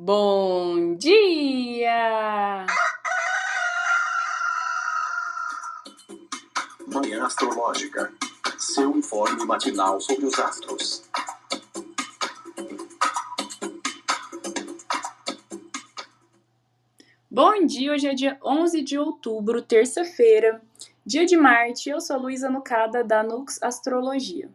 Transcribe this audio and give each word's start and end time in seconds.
Bom 0.00 0.94
dia! 0.94 2.64
Manhã 6.86 7.26
Astrológica. 7.26 8.12
Seu 8.60 8.96
informe 8.96 9.44
matinal 9.44 10.00
sobre 10.00 10.26
os 10.26 10.38
astros. 10.38 11.02
Bom 17.28 17.66
dia, 17.66 17.92
hoje 17.92 18.06
é 18.06 18.14
dia 18.14 18.38
11 18.44 18.82
de 18.82 18.96
outubro, 18.96 19.60
terça-feira, 19.62 20.62
dia 21.04 21.26
de 21.26 21.36
Marte. 21.36 21.90
Eu 21.90 22.00
sou 22.00 22.14
a 22.14 22.20
Luísa 22.20 22.48
Nucada, 22.48 23.02
da 23.02 23.24
Nux 23.24 23.60
Astrologia. 23.60 24.48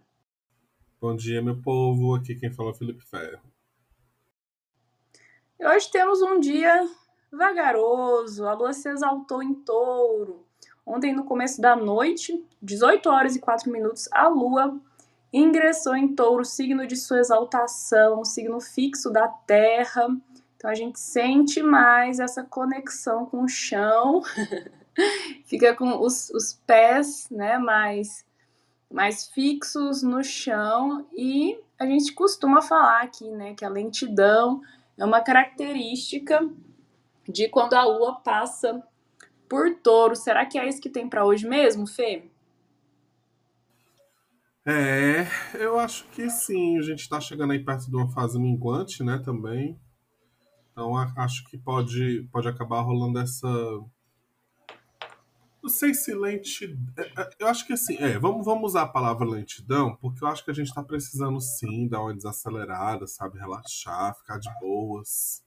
Bom 1.01 1.17
dia, 1.17 1.41
meu 1.41 1.61
povo. 1.61 2.15
Aqui 2.15 2.33
quem 2.33 2.49
fala 2.49 2.69
é 2.69 2.71
o 2.71 2.75
Felipe 2.75 3.03
Ferro. 3.03 3.52
E 5.63 5.65
hoje 5.65 5.89
temos 5.89 6.21
um 6.21 6.41
dia 6.41 6.85
vagaroso, 7.31 8.45
a 8.45 8.53
lua 8.53 8.73
se 8.73 8.89
exaltou 8.89 9.41
em 9.41 9.53
touro. 9.53 10.45
Ontem, 10.85 11.13
no 11.13 11.23
começo 11.23 11.61
da 11.61 11.73
noite, 11.73 12.45
18 12.61 13.09
horas 13.09 13.37
e 13.37 13.39
4 13.39 13.71
minutos, 13.71 14.09
a 14.11 14.27
lua 14.27 14.77
ingressou 15.31 15.95
em 15.95 16.13
touro, 16.13 16.43
signo 16.43 16.85
de 16.85 16.97
sua 16.97 17.21
exaltação, 17.21 18.25
signo 18.25 18.59
fixo 18.59 19.09
da 19.09 19.29
terra. 19.29 20.05
Então 20.57 20.69
a 20.69 20.75
gente 20.75 20.99
sente 20.99 21.63
mais 21.63 22.19
essa 22.19 22.43
conexão 22.43 23.25
com 23.25 23.45
o 23.45 23.47
chão, 23.47 24.21
fica 25.47 25.73
com 25.73 25.97
os, 26.01 26.29
os 26.31 26.59
pés 26.67 27.29
né, 27.31 27.57
mais, 27.57 28.25
mais 28.91 29.27
fixos 29.27 30.03
no 30.03 30.21
chão 30.25 31.07
e 31.13 31.57
a 31.79 31.85
gente 31.85 32.11
costuma 32.11 32.61
falar 32.61 33.03
aqui 33.03 33.31
né, 33.31 33.53
que 33.53 33.63
a 33.63 33.69
lentidão 33.69 34.61
é 34.97 35.05
uma 35.05 35.21
característica 35.21 36.39
de 37.27 37.47
quando 37.49 37.73
a 37.73 37.83
lua 37.83 38.15
passa 38.21 38.81
por 39.49 39.75
touro. 39.75 40.15
Será 40.15 40.45
que 40.45 40.57
é 40.57 40.67
isso 40.67 40.81
que 40.81 40.89
tem 40.89 41.07
para 41.07 41.25
hoje 41.25 41.47
mesmo, 41.47 41.87
Fê? 41.87 42.29
É, 44.65 45.27
eu 45.55 45.77
acho 45.77 46.05
que 46.09 46.29
sim. 46.29 46.77
A 46.77 46.81
gente 46.81 47.01
está 47.01 47.19
chegando 47.19 47.51
aí 47.51 47.63
perto 47.63 47.89
de 47.89 47.95
uma 47.95 48.09
fase 48.09 48.39
minguante, 48.39 49.03
né, 49.03 49.21
também. 49.23 49.79
Então 50.71 50.95
acho 50.97 51.43
que 51.49 51.57
pode, 51.57 52.27
pode 52.31 52.47
acabar 52.47 52.81
rolando 52.81 53.19
essa. 53.19 53.47
Não 55.63 55.69
sei 55.69 55.93
se 55.93 56.13
lentidão. 56.13 56.93
É, 56.97 57.21
é, 57.21 57.29
eu 57.39 57.47
acho 57.47 57.65
que 57.65 57.71
assim, 57.71 57.95
é, 57.97 58.19
vamos, 58.19 58.45
vamos 58.45 58.71
usar 58.71 58.81
a 58.81 58.87
palavra 58.87 59.25
lentidão, 59.25 59.95
porque 59.95 60.21
eu 60.21 60.27
acho 60.27 60.43
que 60.43 60.51
a 60.51 60.53
gente 60.53 60.67
está 60.67 60.83
precisando 60.83 61.39
sim 61.39 61.87
dar 61.87 62.01
uma 62.01 62.13
desacelerada, 62.13 63.07
sabe? 63.07 63.39
Relaxar, 63.39 64.13
ficar 64.17 64.39
de 64.39 64.49
boas. 64.59 65.41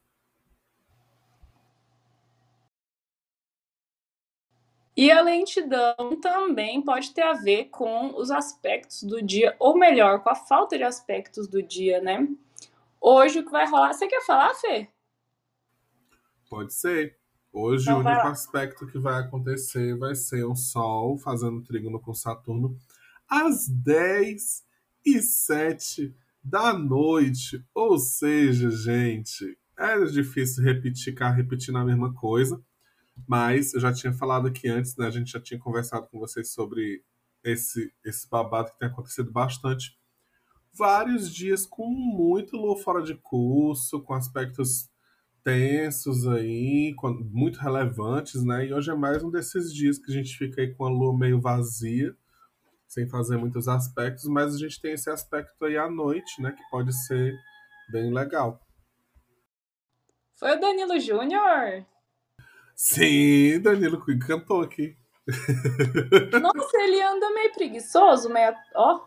E 4.96 5.10
a 5.10 5.20
lentidão 5.20 6.18
também 6.22 6.80
pode 6.80 7.12
ter 7.12 7.20
a 7.20 7.34
ver 7.34 7.66
com 7.66 8.18
os 8.18 8.30
aspectos 8.30 9.02
do 9.02 9.20
dia, 9.20 9.54
ou 9.58 9.78
melhor, 9.78 10.22
com 10.22 10.30
a 10.30 10.34
falta 10.34 10.78
de 10.78 10.84
aspectos 10.84 11.46
do 11.46 11.62
dia, 11.62 12.00
né? 12.00 12.26
Hoje 12.98 13.40
o 13.40 13.44
que 13.44 13.50
vai 13.50 13.68
rolar. 13.68 13.92
Você 13.92 14.06
quer 14.08 14.24
falar, 14.24 14.54
Fê? 14.54 14.88
Pode 16.48 16.72
ser. 16.72 17.15
Hoje 17.58 17.84
então, 17.84 17.96
o 17.96 18.04
único 18.04 18.28
aspecto 18.28 18.86
que 18.86 18.98
vai 18.98 19.18
acontecer 19.18 19.96
vai 19.96 20.14
ser 20.14 20.44
um 20.44 20.54
Sol 20.54 21.16
fazendo 21.16 21.62
trígono 21.62 21.98
com 21.98 22.12
Saturno 22.12 22.76
às 23.26 23.66
10 23.66 24.62
e 25.06 25.22
7 25.22 26.14
da 26.44 26.74
noite. 26.74 27.64
Ou 27.74 27.98
seja, 27.98 28.70
gente, 28.70 29.58
é 29.74 29.98
difícil 30.04 30.62
repetir, 30.64 31.04
ficar 31.04 31.30
repetindo 31.30 31.78
a 31.78 31.84
mesma 31.84 32.12
coisa. 32.12 32.62
Mas 33.26 33.72
eu 33.72 33.80
já 33.80 33.90
tinha 33.90 34.12
falado 34.12 34.48
aqui 34.48 34.68
antes, 34.68 34.94
né? 34.94 35.06
A 35.06 35.10
gente 35.10 35.32
já 35.32 35.40
tinha 35.40 35.58
conversado 35.58 36.06
com 36.08 36.18
vocês 36.18 36.52
sobre 36.52 37.02
esse, 37.42 37.90
esse 38.04 38.28
babado 38.28 38.70
que 38.70 38.78
tem 38.78 38.88
acontecido 38.88 39.32
bastante. 39.32 39.98
Vários 40.74 41.34
dias 41.34 41.64
com 41.64 41.88
muito 41.88 42.54
lua 42.54 42.76
fora 42.76 43.02
de 43.02 43.14
curso, 43.14 44.02
com 44.02 44.12
aspectos 44.12 44.90
tensos 45.46 46.26
aí, 46.26 46.92
muito 47.30 47.60
relevantes, 47.60 48.44
né? 48.44 48.66
E 48.66 48.74
hoje 48.74 48.90
é 48.90 48.94
mais 48.96 49.22
um 49.22 49.30
desses 49.30 49.72
dias 49.72 49.96
que 49.96 50.10
a 50.10 50.12
gente 50.12 50.36
fica 50.36 50.60
aí 50.60 50.74
com 50.74 50.84
a 50.84 50.88
lua 50.88 51.16
meio 51.16 51.40
vazia, 51.40 52.12
sem 52.88 53.08
fazer 53.08 53.36
muitos 53.36 53.68
aspectos, 53.68 54.24
mas 54.24 54.56
a 54.56 54.58
gente 54.58 54.80
tem 54.80 54.94
esse 54.94 55.08
aspecto 55.08 55.64
aí 55.64 55.78
à 55.78 55.88
noite, 55.88 56.42
né? 56.42 56.50
Que 56.50 56.68
pode 56.68 56.92
ser 57.06 57.32
bem 57.92 58.12
legal. 58.12 58.60
Foi 60.34 60.50
o 60.56 60.60
Danilo 60.60 60.98
Júnior? 60.98 61.86
Sim, 62.74 63.60
Danilo 63.60 64.04
cantou 64.26 64.62
aqui. 64.62 64.96
Nossa, 66.42 66.76
ele 66.78 67.00
anda 67.00 67.30
meio 67.30 67.52
preguiçoso, 67.52 68.28
meio. 68.30 68.52
Ó. 68.74 69.00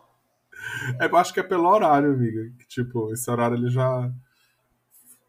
É, 0.98 1.04
eu 1.04 1.16
acho 1.18 1.34
que 1.34 1.40
é 1.40 1.42
pelo 1.42 1.68
horário, 1.68 2.14
amiga. 2.14 2.50
Que, 2.58 2.66
tipo, 2.66 3.12
esse 3.12 3.30
horário 3.30 3.58
ele 3.58 3.68
já 3.68 4.10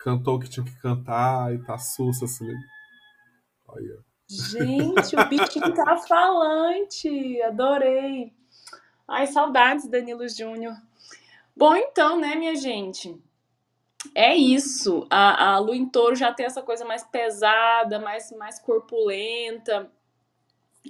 cantou 0.03 0.35
o 0.35 0.39
que 0.39 0.49
tinha 0.49 0.65
que 0.65 0.79
cantar 0.81 1.53
e 1.53 1.63
tá 1.63 1.77
sussa, 1.77 2.25
assim. 2.25 2.47
Olha. 3.67 3.99
Gente, 4.27 5.15
o 5.15 5.25
bichinho 5.27 5.73
tá 5.75 5.97
falante. 5.97 7.41
Adorei. 7.41 8.33
Ai, 9.07 9.27
saudades, 9.27 9.87
Danilo 9.87 10.27
Júnior. 10.27 10.75
Bom, 11.55 11.75
então, 11.75 12.19
né, 12.19 12.35
minha 12.35 12.55
gente? 12.55 13.21
é 14.15 14.35
isso. 14.35 15.05
A, 15.09 15.53
a 15.53 15.59
lua 15.59 15.75
em 15.75 15.87
touro 15.87 16.15
já 16.15 16.33
tem 16.33 16.45
essa 16.45 16.61
coisa 16.61 16.83
mais 16.85 17.03
pesada, 17.03 17.99
mais, 17.99 18.31
mais 18.31 18.59
corpulenta. 18.59 19.91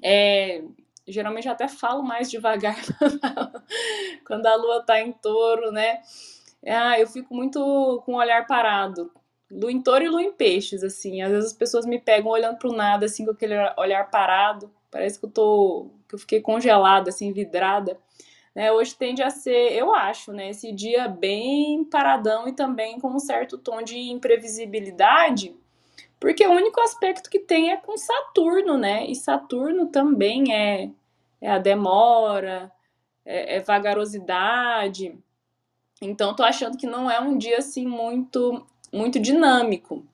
É, 0.01 0.63
geralmente 1.07 1.47
eu 1.47 1.53
até 1.53 1.67
falo 1.67 2.03
mais 2.03 2.29
devagar 2.31 2.75
quando 4.25 4.45
a 4.45 4.55
lua 4.55 4.83
tá 4.83 4.99
em 5.01 5.11
touro, 5.11 5.72
né? 5.72 6.01
Ah, 6.66 6.99
eu 6.99 7.07
fico 7.07 7.33
muito 7.33 8.01
com 8.05 8.13
o 8.13 8.17
olhar 8.17 8.45
parado. 8.45 9.11
Lua 9.51 9.72
em 9.72 9.81
touro 9.81 10.03
e 10.03 10.09
lua 10.09 10.23
em 10.23 10.31
peixes, 10.31 10.83
assim. 10.83 11.22
Às 11.22 11.31
vezes 11.31 11.51
as 11.51 11.57
pessoas 11.57 11.85
me 11.85 11.99
pegam 11.99 12.31
olhando 12.31 12.57
pro 12.57 12.72
nada, 12.72 13.05
assim, 13.05 13.25
com 13.25 13.31
aquele 13.31 13.55
olhar 13.77 14.09
parado. 14.09 14.72
Parece 14.89 15.19
que 15.19 15.25
eu 15.25 15.31
tô. 15.31 15.91
que 16.07 16.16
eu 16.16 16.19
fiquei 16.19 16.41
congelada, 16.41 17.09
assim, 17.09 17.31
vidrada. 17.33 17.97
Né, 18.53 18.72
hoje 18.72 18.95
tende 18.95 19.23
a 19.23 19.29
ser, 19.29 19.72
eu 19.73 19.94
acho, 19.95 20.33
né, 20.33 20.49
esse 20.49 20.73
dia 20.73 21.07
bem 21.07 21.85
paradão 21.85 22.49
e 22.49 22.53
também 22.53 22.99
com 22.99 23.07
um 23.07 23.19
certo 23.19 23.57
tom 23.57 23.81
de 23.81 23.97
imprevisibilidade, 23.97 25.55
porque 26.19 26.45
o 26.45 26.51
único 26.51 26.81
aspecto 26.81 27.29
que 27.29 27.39
tem 27.39 27.72
é 27.72 27.78
com 27.78 27.97
Saturno, 27.97 28.78
né? 28.78 29.07
E 29.07 29.16
Saturno 29.16 29.88
também 29.88 30.53
é, 30.53 30.91
é 31.41 31.49
a 31.49 31.57
demora, 31.57 32.72
é, 33.25 33.55
é 33.57 33.59
vagarosidade. 33.59 35.17
Então, 36.01 36.35
tô 36.35 36.44
achando 36.44 36.78
que 36.78 36.88
não 36.88 37.09
é 37.09 37.19
um 37.19 37.38
dia 37.38 37.59
assim 37.59 37.85
muito 37.85 38.66
muito 38.91 39.19
dinâmico. 39.19 40.06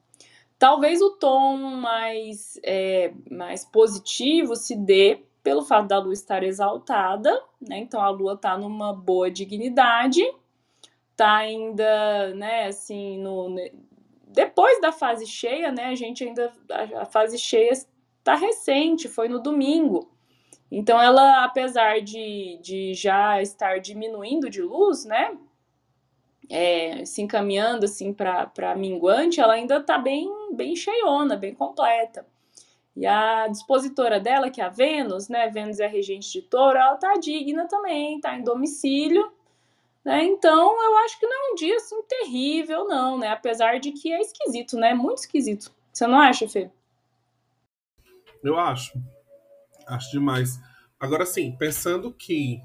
Talvez 0.60 1.02
o 1.02 1.12
tom 1.12 1.58
mais, 1.58 2.60
é, 2.64 3.12
mais 3.30 3.66
positivo 3.66 4.56
se 4.56 4.76
dê 4.76 5.24
pelo 5.44 5.64
fato 5.64 5.88
da 5.88 6.00
lua 6.00 6.14
estar 6.14 6.44
exaltada, 6.44 7.32
né? 7.62 7.78
Então 7.78 8.02
a 8.02 8.10
lua 8.10 8.34
está 8.34 8.58
numa 8.58 8.94
boa 8.94 9.32
dignidade, 9.32 10.24
tá 11.16 11.38
ainda, 11.38 12.34
né, 12.36 12.68
assim, 12.68 13.18
no 13.20 13.56
depois 14.28 14.80
da 14.82 14.92
fase 14.92 15.26
cheia, 15.26 15.72
né? 15.72 15.86
A 15.86 15.96
gente 15.96 16.24
ainda 16.24 16.52
a, 17.00 17.06
fase 17.06 17.38
cheia 17.38 17.72
está 17.72 18.36
recente, 18.36 19.08
foi 19.08 19.30
no 19.30 19.40
domingo. 19.42 20.12
Então 20.70 21.02
ela, 21.02 21.46
apesar 21.46 22.02
de, 22.02 22.60
de 22.62 22.94
já 22.94 23.42
estar 23.42 23.80
diminuindo 23.80 24.50
de 24.50 24.62
luz, 24.62 25.06
né? 25.06 25.36
É, 26.50 27.04
se 27.06 27.22
encaminhando 27.22 27.86
assim 27.86 28.14
para 28.14 28.76
minguante, 28.76 29.42
ela 29.42 29.54
ainda 29.54 29.78
está 29.78 29.98
bem, 29.98 30.30
bem 30.54 30.76
cheiona, 30.76 31.36
bem 31.36 31.54
completa. 31.54 32.26
E 32.96 33.06
a 33.06 33.48
dispositora 33.48 34.20
dela, 34.20 34.50
que 34.50 34.60
é 34.60 34.64
a 34.64 34.70
Vênus, 34.70 35.30
né? 35.30 35.50
Vênus 35.50 35.80
é 35.80 35.88
regente 35.88 36.32
de 36.32 36.42
touro, 36.42 36.78
ela 36.78 36.96
tá 36.96 37.14
digna 37.16 37.68
também, 37.68 38.20
tá 38.20 38.36
em 38.36 38.44
domicílio, 38.44 39.32
né? 40.04 40.24
Então 40.24 40.84
eu 40.84 40.98
acho 41.00 41.20
que 41.20 41.28
não 41.28 41.50
é 41.50 41.52
um 41.52 41.56
dia 41.56 41.76
assim 41.76 42.02
terrível, 42.04 42.88
não, 42.88 43.18
né? 43.20 43.28
Apesar 43.28 43.80
de 43.80 43.92
que 43.92 44.12
é 44.12 44.22
esquisito, 44.22 44.78
né? 44.78 44.94
Muito 44.94 45.20
esquisito. 45.20 45.72
Você 45.92 46.08
não 46.08 46.20
acha, 46.20 46.48
Fê? 46.48 46.72
Eu 48.44 48.58
acho. 48.58 48.94
Acho 49.86 50.12
demais. 50.12 50.60
Agora 51.00 51.26
sim, 51.26 51.56
pensando 51.58 52.12
que. 52.14 52.62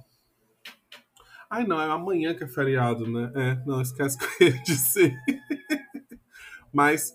Ai, 1.52 1.64
não, 1.66 1.78
é 1.78 1.84
amanhã 1.90 2.34
que 2.34 2.44
é 2.44 2.48
feriado, 2.48 3.06
né? 3.06 3.30
É, 3.36 3.66
não, 3.66 3.82
esquece 3.82 4.16
que 4.16 4.24
eu 4.42 4.48
ia 4.48 4.62
dizer. 4.62 5.14
Mas 6.72 7.14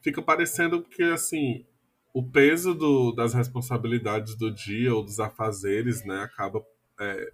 fica 0.00 0.22
parecendo 0.22 0.82
que, 0.82 1.02
assim, 1.02 1.66
o 2.14 2.26
peso 2.26 2.74
do, 2.74 3.12
das 3.12 3.34
responsabilidades 3.34 4.34
do 4.34 4.50
dia 4.50 4.94
ou 4.94 5.04
dos 5.04 5.20
afazeres, 5.20 6.02
né, 6.06 6.22
acaba 6.22 6.64
é, 6.98 7.32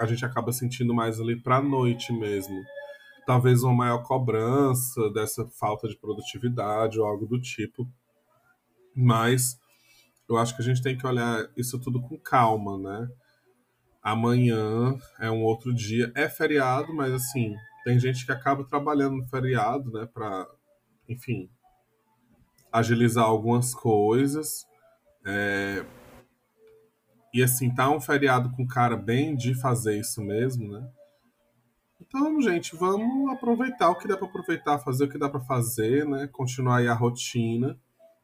a 0.00 0.06
gente 0.06 0.24
acaba 0.24 0.50
sentindo 0.50 0.92
mais 0.92 1.20
ali 1.20 1.40
para 1.40 1.58
a 1.58 1.62
noite 1.62 2.12
mesmo. 2.12 2.60
talvez 3.24 3.62
uma 3.62 3.72
maior 3.72 4.02
cobrança 4.02 5.10
dessa 5.12 5.46
falta 5.60 5.86
de 5.86 5.96
produtividade 5.96 6.98
ou 6.98 7.06
algo 7.06 7.24
do 7.24 7.40
tipo. 7.40 7.88
Mas 8.96 9.56
eu 10.28 10.36
acho 10.36 10.56
que 10.56 10.62
a 10.62 10.64
gente 10.64 10.82
tem 10.82 10.98
que 10.98 11.06
olhar 11.06 11.48
isso 11.56 11.78
tudo 11.78 12.02
com 12.02 12.18
calma, 12.18 12.76
né? 12.78 13.08
Amanhã 14.02 14.98
é 15.20 15.30
um 15.30 15.42
outro 15.44 15.72
dia, 15.72 16.10
é 16.14 16.28
feriado, 16.28 16.92
mas 16.92 17.12
assim, 17.12 17.54
tem 17.84 17.98
gente 18.00 18.26
que 18.26 18.32
acaba 18.32 18.64
trabalhando 18.64 19.16
no 19.16 19.26
feriado, 19.28 19.92
né, 19.92 20.08
para, 20.12 20.48
enfim, 21.08 21.48
agilizar 22.72 23.24
algumas 23.24 23.74
coisas. 23.74 24.66
É... 25.24 25.84
E 27.32 27.42
assim, 27.42 27.72
tá 27.72 27.88
um 27.90 28.00
feriado 28.00 28.50
com 28.50 28.66
cara 28.66 28.96
bem 28.96 29.36
de 29.36 29.54
fazer 29.54 29.98
isso 29.98 30.20
mesmo, 30.20 30.72
né? 30.72 30.86
Então, 32.00 32.42
gente, 32.42 32.76
vamos 32.76 33.32
aproveitar 33.32 33.88
o 33.88 33.94
que 33.94 34.08
dá 34.08 34.16
para 34.16 34.26
aproveitar, 34.26 34.78
fazer 34.80 35.04
o 35.04 35.08
que 35.08 35.16
dá 35.16 35.30
para 35.30 35.40
fazer, 35.40 36.04
né? 36.04 36.26
Continuar 36.26 36.78
aí 36.78 36.88
a 36.88 36.94
rotina, 36.94 37.78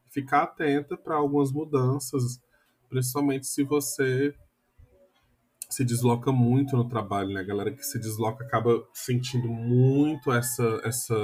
ficar 0.09 0.43
atenta 0.43 0.95
para 0.95 1.15
algumas 1.15 1.51
mudanças, 1.51 2.39
principalmente 2.87 3.47
se 3.47 3.63
você 3.63 4.35
se 5.69 5.85
desloca 5.85 6.31
muito 6.31 6.75
no 6.75 6.87
trabalho, 6.87 7.29
né? 7.29 7.41
A 7.41 7.45
galera 7.45 7.71
que 7.71 7.83
se 7.83 7.99
desloca 7.99 8.43
acaba 8.43 8.83
sentindo 8.93 9.47
muito 9.47 10.31
essa 10.31 10.81
essa 10.83 11.15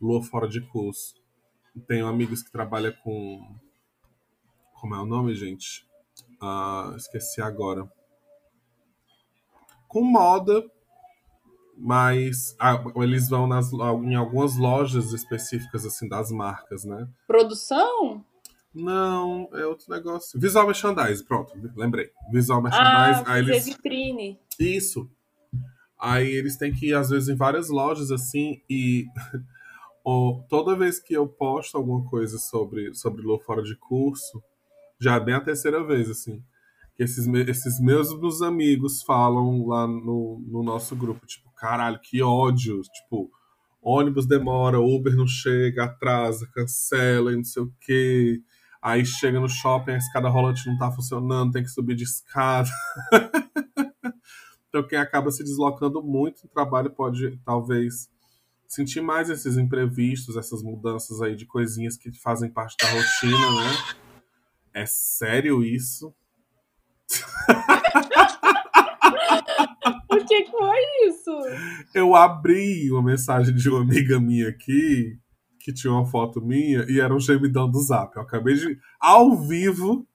lua 0.00 0.22
fora 0.22 0.48
de 0.48 0.60
curso. 0.68 1.14
Tenho 1.86 2.06
amigos 2.06 2.42
que 2.42 2.52
trabalham 2.52 2.92
com 3.02 3.40
como 4.80 4.94
é 4.94 5.00
o 5.00 5.06
nome, 5.06 5.34
gente? 5.34 5.86
Ah, 6.40 6.94
esqueci 6.96 7.42
agora. 7.42 7.90
Com 9.88 10.02
moda 10.02 10.64
mas 11.76 12.56
ah, 12.58 12.82
eles 12.96 13.28
vão 13.28 13.46
nas, 13.46 13.70
em 13.72 14.14
algumas 14.14 14.56
lojas 14.56 15.12
específicas 15.12 15.84
assim 15.84 16.08
das 16.08 16.30
marcas, 16.30 16.84
né? 16.84 17.06
Produção? 17.26 18.24
Não, 18.76 19.48
é 19.54 19.64
outro 19.64 19.90
negócio. 19.90 20.38
Visual 20.38 20.66
merchandise, 20.66 21.24
pronto, 21.24 21.52
lembrei. 21.74 22.10
Visual 22.30 22.62
merchandise. 22.62 23.22
Ah, 23.26 23.32
aí 23.32 23.42
eles... 23.42 23.64
vitrine. 23.64 24.38
Isso. 24.58 25.10
Aí 25.98 26.28
eles 26.28 26.56
têm 26.56 26.72
que 26.72 26.88
ir, 26.88 26.94
às 26.94 27.08
vezes, 27.08 27.28
em 27.28 27.34
várias 27.34 27.70
lojas, 27.70 28.10
assim, 28.10 28.60
e 28.68 29.06
toda 30.48 30.76
vez 30.76 31.00
que 31.00 31.14
eu 31.14 31.26
posto 31.26 31.76
alguma 31.76 32.08
coisa 32.08 32.38
sobre, 32.38 32.94
sobre 32.94 33.22
Lô 33.22 33.38
fora 33.38 33.62
de 33.62 33.74
curso, 33.76 34.42
já 35.00 35.16
é 35.16 35.20
bem 35.20 35.34
a 35.34 35.40
terceira 35.40 35.82
vez, 35.82 36.10
assim 36.10 36.42
que 36.96 37.02
esses, 37.02 37.26
esses 37.46 37.78
mesmos 37.78 38.40
amigos 38.40 39.02
falam 39.02 39.66
lá 39.66 39.86
no, 39.86 40.42
no 40.48 40.62
nosso 40.62 40.96
grupo, 40.96 41.26
tipo, 41.26 41.50
caralho, 41.54 42.00
que 42.00 42.22
ódio, 42.22 42.80
tipo, 42.80 43.30
ônibus 43.82 44.26
demora, 44.26 44.80
Uber 44.80 45.14
não 45.14 45.26
chega, 45.26 45.84
atrasa, 45.84 46.48
cancela 46.54 47.32
e 47.32 47.36
não 47.36 47.44
sei 47.44 47.62
o 47.62 47.72
quê. 47.80 48.40
Aí 48.82 49.04
chega 49.04 49.40
no 49.40 49.48
shopping, 49.48 49.92
a 49.92 49.96
escada 49.96 50.28
rolante 50.28 50.66
não 50.68 50.78
tá 50.78 50.90
funcionando, 50.92 51.52
tem 51.52 51.62
que 51.62 51.70
subir 51.70 51.94
de 51.94 52.04
escada. 52.04 52.68
então 54.68 54.86
quem 54.86 54.98
acaba 54.98 55.30
se 55.30 55.42
deslocando 55.42 56.02
muito 56.02 56.44
no 56.44 56.50
trabalho 56.50 56.90
pode, 56.90 57.38
talvez, 57.44 58.08
sentir 58.68 59.00
mais 59.00 59.30
esses 59.30 59.56
imprevistos, 59.56 60.36
essas 60.36 60.62
mudanças 60.62 61.20
aí 61.22 61.34
de 61.34 61.46
coisinhas 61.46 61.96
que 61.96 62.12
fazem 62.12 62.50
parte 62.50 62.76
da 62.80 62.90
rotina, 62.90 63.50
né? 63.56 63.96
É 64.74 64.84
sério 64.86 65.64
isso? 65.64 66.14
o 70.10 70.24
que 70.26 70.44
foi 70.46 71.08
isso? 71.08 71.30
Eu 71.94 72.14
abri 72.14 72.90
uma 72.90 73.02
mensagem 73.02 73.54
de 73.54 73.68
uma 73.70 73.80
amiga 73.80 74.20
minha 74.20 74.48
aqui, 74.48 75.18
que 75.66 75.72
tinha 75.72 75.92
uma 75.92 76.06
foto 76.06 76.40
minha, 76.40 76.86
e 76.88 77.00
era 77.00 77.12
um 77.12 77.18
gemidão 77.18 77.68
do 77.68 77.80
zap. 77.80 78.14
Eu 78.14 78.22
acabei 78.22 78.54
de, 78.54 78.78
ao 79.00 79.36
vivo, 79.36 80.06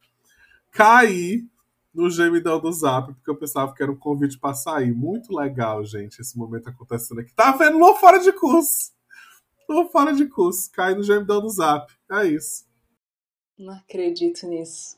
cair 0.71 1.45
no 1.93 2.09
gemidão 2.09 2.57
do 2.57 2.71
zap, 2.71 3.13
porque 3.13 3.29
eu 3.29 3.35
pensava 3.35 3.73
que 3.73 3.83
era 3.83 3.91
um 3.91 3.97
convite 3.97 4.39
para 4.39 4.53
sair. 4.53 4.93
Muito 4.93 5.35
legal, 5.35 5.83
gente, 5.83 6.21
esse 6.21 6.37
momento 6.37 6.69
acontecendo 6.69 7.19
aqui. 7.19 7.33
Tá 7.33 7.51
vendo? 7.51 7.77
Não 7.77 7.97
fora 7.97 8.19
de 8.19 8.31
curso. 8.31 8.93
Não 9.67 9.89
fora 9.89 10.13
de 10.13 10.25
curso. 10.25 10.71
Cai 10.71 10.95
no 10.95 11.03
gemidão 11.03 11.41
do 11.41 11.49
zap. 11.49 11.93
É 12.09 12.27
isso. 12.27 12.63
Não 13.59 13.73
acredito 13.73 14.47
nisso. 14.47 14.97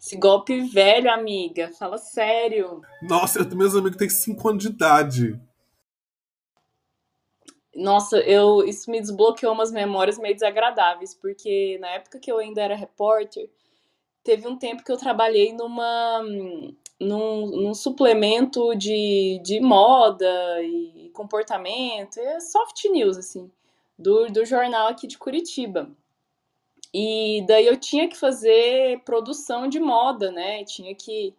Esse 0.00 0.16
golpe 0.16 0.68
velho, 0.68 1.10
amiga. 1.12 1.72
Fala 1.76 1.98
sério. 1.98 2.80
Nossa, 3.02 3.40
eu, 3.40 3.56
meus 3.56 3.74
amigos 3.74 3.98
têm 3.98 4.08
5 4.08 4.48
anos 4.48 4.62
de 4.62 4.68
idade. 4.68 5.40
Nossa, 7.74 8.18
eu 8.18 8.64
isso 8.64 8.90
me 8.90 9.00
desbloqueou 9.00 9.52
umas 9.52 9.70
memórias 9.72 10.18
meio 10.18 10.34
desagradáveis, 10.34 11.14
porque 11.14 11.78
na 11.80 11.90
época 11.90 12.18
que 12.18 12.30
eu 12.30 12.38
ainda 12.38 12.60
era 12.62 12.74
repórter, 12.74 13.48
teve 14.24 14.48
um 14.48 14.56
tempo 14.56 14.84
que 14.84 14.92
eu 14.92 14.96
trabalhei 14.96 15.52
numa 15.52 16.22
num, 17.00 17.46
num 17.46 17.74
suplemento 17.74 18.74
de, 18.74 19.40
de 19.42 19.60
moda 19.60 20.62
e 20.62 21.10
comportamento, 21.14 22.18
é 22.18 22.38
soft 22.40 22.84
news 22.90 23.16
assim, 23.16 23.50
do, 23.98 24.26
do 24.26 24.44
jornal 24.44 24.88
aqui 24.88 25.06
de 25.06 25.16
Curitiba. 25.16 25.90
E 26.92 27.44
daí 27.46 27.66
eu 27.66 27.76
tinha 27.76 28.08
que 28.08 28.16
fazer 28.16 29.00
produção 29.04 29.68
de 29.68 29.78
moda, 29.80 30.30
né? 30.32 30.64
Tinha 30.64 30.94
que 30.94 31.34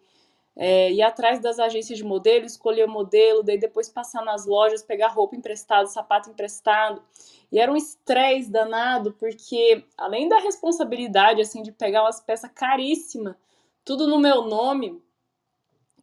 é, 0.56 0.92
ir 0.92 1.02
atrás 1.02 1.40
das 1.40 1.58
agências 1.58 1.98
de 1.98 2.04
modelo, 2.04 2.44
escolher 2.44 2.84
o 2.84 2.90
modelo, 2.90 3.42
daí 3.42 3.58
depois 3.58 3.88
passar 3.88 4.24
nas 4.24 4.46
lojas, 4.46 4.82
pegar 4.82 5.08
roupa 5.08 5.36
emprestada, 5.36 5.86
sapato 5.86 6.30
emprestado. 6.30 7.02
E 7.50 7.58
era 7.58 7.72
um 7.72 7.76
estresse 7.76 8.50
danado, 8.50 9.12
porque 9.18 9.84
além 9.96 10.28
da 10.28 10.38
responsabilidade, 10.38 11.40
assim, 11.40 11.62
de 11.62 11.72
pegar 11.72 12.02
umas 12.02 12.20
peças 12.20 12.50
caríssimas, 12.54 13.34
tudo 13.84 14.06
no 14.06 14.18
meu 14.18 14.42
nome, 14.42 15.02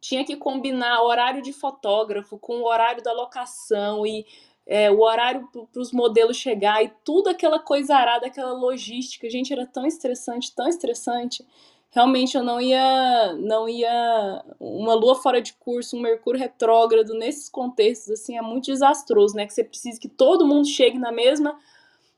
tinha 0.00 0.24
que 0.24 0.36
combinar 0.36 1.02
horário 1.02 1.42
de 1.42 1.52
fotógrafo 1.52 2.38
com 2.38 2.60
o 2.60 2.66
horário 2.66 3.02
da 3.02 3.12
locação 3.12 4.06
e 4.06 4.26
é, 4.66 4.90
o 4.90 5.00
horário 5.00 5.48
para 5.72 5.80
os 5.80 5.92
modelos 5.92 6.36
chegar 6.36 6.82
e 6.82 6.92
tudo 7.04 7.28
aquela 7.28 7.58
coisa 7.58 7.96
arada, 7.96 8.26
aquela 8.26 8.52
logística, 8.52 9.28
gente, 9.28 9.52
era 9.52 9.66
tão 9.66 9.84
estressante, 9.86 10.54
tão 10.54 10.68
estressante. 10.68 11.46
Realmente 11.90 12.36
eu 12.36 12.42
não 12.42 12.60
ia, 12.60 13.32
não 13.34 13.68
ia, 13.68 14.44
uma 14.60 14.94
lua 14.94 15.16
fora 15.16 15.42
de 15.42 15.52
curso, 15.54 15.96
um 15.96 16.00
mercúrio 16.00 16.38
retrógrado 16.38 17.14
nesses 17.14 17.48
contextos 17.48 18.10
assim 18.10 18.38
é 18.38 18.42
muito 18.42 18.66
desastroso, 18.66 19.34
né? 19.34 19.46
Que 19.46 19.52
você 19.52 19.64
precisa 19.64 20.00
que 20.00 20.08
todo 20.08 20.46
mundo 20.46 20.68
chegue 20.68 20.98
na 20.98 21.10
mesma, 21.10 21.58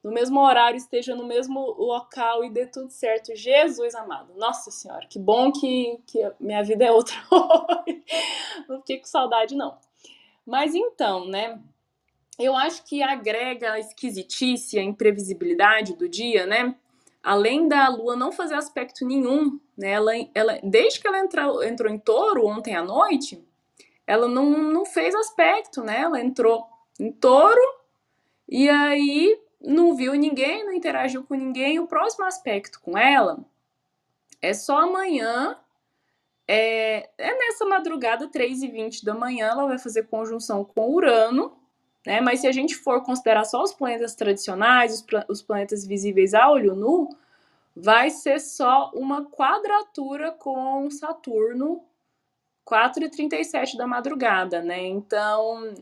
no 0.04 0.12
mesmo 0.12 0.40
horário, 0.40 0.76
esteja 0.76 1.14
no 1.14 1.24
mesmo 1.24 1.60
local 1.78 2.44
e 2.44 2.50
dê 2.50 2.66
tudo 2.66 2.90
certo. 2.90 3.34
Jesus 3.34 3.94
amado, 3.94 4.34
nossa 4.36 4.70
senhora, 4.70 5.06
que 5.06 5.18
bom 5.18 5.50
que, 5.50 5.98
que 6.06 6.30
minha 6.38 6.62
vida 6.62 6.84
é 6.84 6.92
outra. 6.92 7.16
não 8.68 8.78
fiquei 8.80 8.98
com 8.98 9.06
saudade 9.06 9.54
não. 9.54 9.78
Mas 10.44 10.74
então, 10.74 11.26
né? 11.26 11.58
eu 12.38 12.56
acho 12.56 12.84
que 12.84 13.02
agrega 13.02 13.72
a 13.72 13.78
esquisitice, 13.78 14.78
a 14.78 14.82
imprevisibilidade 14.82 15.94
do 15.94 16.08
dia, 16.08 16.46
né? 16.46 16.74
Além 17.22 17.68
da 17.68 17.88
Lua 17.88 18.16
não 18.16 18.32
fazer 18.32 18.54
aspecto 18.54 19.06
nenhum, 19.06 19.60
né? 19.76 19.92
Ela, 19.92 20.12
ela, 20.34 20.58
desde 20.62 21.00
que 21.00 21.06
ela 21.06 21.20
entrou, 21.20 21.62
entrou 21.62 21.90
em 21.90 21.98
touro 21.98 22.46
ontem 22.46 22.74
à 22.74 22.82
noite, 22.82 23.46
ela 24.06 24.26
não, 24.26 24.50
não 24.50 24.84
fez 24.84 25.14
aspecto, 25.14 25.82
né? 25.82 26.00
Ela 26.00 26.20
entrou 26.20 26.66
em 26.98 27.12
touro 27.12 27.60
e 28.48 28.68
aí 28.68 29.40
não 29.60 29.94
viu 29.94 30.14
ninguém, 30.14 30.64
não 30.64 30.72
interagiu 30.72 31.22
com 31.22 31.34
ninguém. 31.34 31.78
O 31.78 31.86
próximo 31.86 32.24
aspecto 32.24 32.80
com 32.80 32.98
ela 32.98 33.38
é 34.40 34.52
só 34.52 34.80
amanhã. 34.80 35.56
É, 36.48 37.08
é 37.16 37.38
nessa 37.38 37.64
madrugada, 37.64 38.26
3 38.26 38.64
e 38.64 38.68
20 38.68 39.04
da 39.04 39.14
manhã, 39.14 39.46
ela 39.46 39.66
vai 39.66 39.78
fazer 39.78 40.08
conjunção 40.08 40.64
com 40.64 40.90
Urano 40.90 41.56
né? 42.06 42.20
Mas 42.20 42.40
se 42.40 42.46
a 42.46 42.52
gente 42.52 42.74
for 42.74 43.02
considerar 43.02 43.44
só 43.44 43.62
os 43.62 43.72
planetas 43.72 44.14
tradicionais, 44.14 44.94
os, 44.94 45.06
os 45.28 45.42
planetas 45.42 45.86
visíveis 45.86 46.34
a 46.34 46.50
olho 46.50 46.74
nu, 46.74 47.08
vai 47.74 48.10
ser 48.10 48.40
só 48.40 48.90
uma 48.94 49.24
quadratura 49.24 50.32
com 50.32 50.90
Saturno 50.90 51.82
4 52.64 53.04
e 53.04 53.10
37 53.10 53.76
da 53.76 53.86
madrugada, 53.86 54.62
né? 54.62 54.86
Então, 54.86 55.74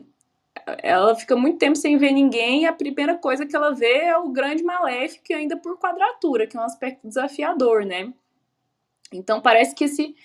ela 0.81 1.15
fica 1.15 1.35
muito 1.35 1.57
tempo 1.57 1.75
sem 1.75 1.97
ver 1.97 2.11
ninguém 2.11 2.63
e 2.63 2.65
a 2.65 2.73
primeira 2.73 3.17
coisa 3.17 3.45
que 3.45 3.55
ela 3.55 3.73
vê 3.73 4.05
é 4.05 4.17
o 4.17 4.29
grande 4.29 4.63
maléfico 4.63 5.33
ainda 5.33 5.57
por 5.57 5.77
quadratura, 5.77 6.47
que 6.47 6.57
é 6.57 6.59
um 6.59 6.63
aspecto 6.63 7.07
desafiador, 7.07 7.85
né? 7.85 8.13
Então, 9.13 9.41
parece 9.41 9.75
que 9.75 9.83
esse, 9.85 10.15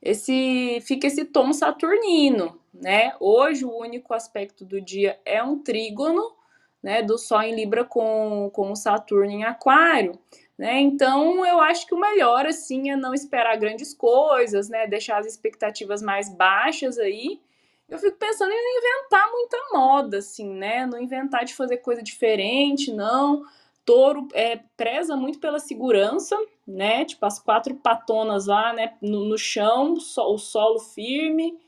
esse 0.00 0.80
fica 0.82 1.06
esse 1.06 1.24
tom 1.24 1.52
saturnino, 1.52 2.60
né? 2.72 3.14
Hoje 3.20 3.64
o 3.64 3.76
único 3.76 4.14
aspecto 4.14 4.64
do 4.64 4.80
dia 4.80 5.18
é 5.24 5.42
um 5.42 5.58
trígono, 5.58 6.34
né, 6.82 7.02
do 7.02 7.16
Sol 7.16 7.42
em 7.42 7.54
Libra 7.54 7.84
com, 7.84 8.50
com 8.52 8.72
o 8.72 8.76
Saturno 8.76 9.30
em 9.30 9.44
Aquário, 9.44 10.18
né? 10.58 10.80
Então 10.80 11.46
eu 11.46 11.60
acho 11.60 11.86
que 11.86 11.94
o 11.94 12.00
melhor 12.00 12.46
assim 12.46 12.90
é 12.90 12.96
não 12.96 13.14
esperar 13.14 13.56
grandes 13.56 13.94
coisas, 13.94 14.68
né? 14.68 14.86
Deixar 14.86 15.18
as 15.18 15.26
expectativas 15.26 16.02
mais 16.02 16.28
baixas 16.34 16.98
aí. 16.98 17.40
eu 17.88 17.98
fico 17.98 18.16
pensando 18.16 18.50
em 18.50 18.62
não 18.62 18.78
inventar 18.78 19.30
muita 19.30 19.58
moda, 19.72 20.18
assim, 20.18 20.48
né? 20.48 20.86
Não 20.86 21.00
inventar 21.00 21.44
de 21.44 21.54
fazer 21.54 21.78
coisa 21.78 22.02
diferente, 22.02 22.92
não. 22.92 23.44
Touro 23.84 24.28
é, 24.32 24.60
preza 24.76 25.16
muito 25.16 25.40
pela 25.40 25.58
segurança, 25.58 26.36
né? 26.66 27.04
Tipo, 27.04 27.26
as 27.26 27.38
quatro 27.38 27.74
patonas 27.76 28.46
lá, 28.46 28.72
né? 28.72 28.94
No, 29.00 29.24
no 29.24 29.38
chão, 29.38 29.94
o 29.94 30.38
solo 30.38 30.78
firme, 30.78 31.58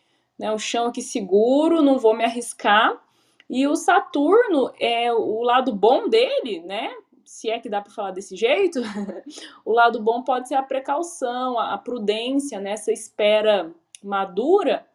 né? 0.45 0.53
O 0.53 0.59
chão 0.59 0.87
aqui 0.87 1.01
seguro, 1.01 1.81
não 1.81 1.99
vou 1.99 2.15
me 2.15 2.23
arriscar. 2.23 3.03
E 3.49 3.67
o 3.67 3.75
Saturno, 3.75 4.71
é 4.79 5.11
o 5.11 5.41
lado 5.43 5.75
bom 5.75 6.09
dele, 6.09 6.61
né? 6.61 6.95
Se 7.25 7.49
é 7.49 7.59
que 7.59 7.71
dá 7.71 7.81
para 7.81 7.93
falar 7.93 8.11
desse 8.11 8.37
jeito, 8.37 8.81
o 9.65 9.73
lado 9.73 10.03
bom 10.03 10.23
pode 10.23 10.49
ser 10.49 10.57
a 10.57 10.63
precaução, 10.63 11.59
a, 11.59 11.79
prudência, 11.79 12.61
nessa 12.61 12.91
né? 12.91 12.95
espera 12.95 13.73
madura 14.03 14.87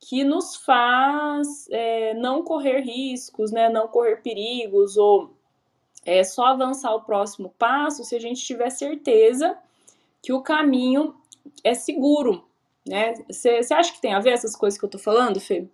que 0.00 0.24
nos 0.24 0.56
faz 0.56 1.68
é, 1.70 2.12
não 2.14 2.42
correr 2.42 2.80
riscos, 2.80 3.52
né? 3.52 3.68
Não 3.68 3.86
correr 3.86 4.16
perigos 4.16 4.96
ou 4.96 5.30
é 6.04 6.24
só 6.24 6.46
avançar 6.46 6.92
o 6.94 7.02
próximo 7.02 7.54
passo 7.56 8.04
se 8.04 8.14
a 8.14 8.20
gente 8.20 8.44
tiver 8.44 8.70
certeza 8.70 9.56
que 10.20 10.32
o 10.32 10.42
caminho 10.42 11.14
é 11.62 11.74
seguro, 11.74 12.44
né? 12.86 13.14
Você 13.28 13.74
acha 13.74 13.92
que 13.92 14.00
tem 14.00 14.14
a 14.14 14.20
ver 14.20 14.30
essas 14.30 14.54
coisas 14.54 14.78
que 14.78 14.84
eu 14.84 14.90
tô 14.90 14.98
falando, 14.98 15.40
Fê? 15.40 15.68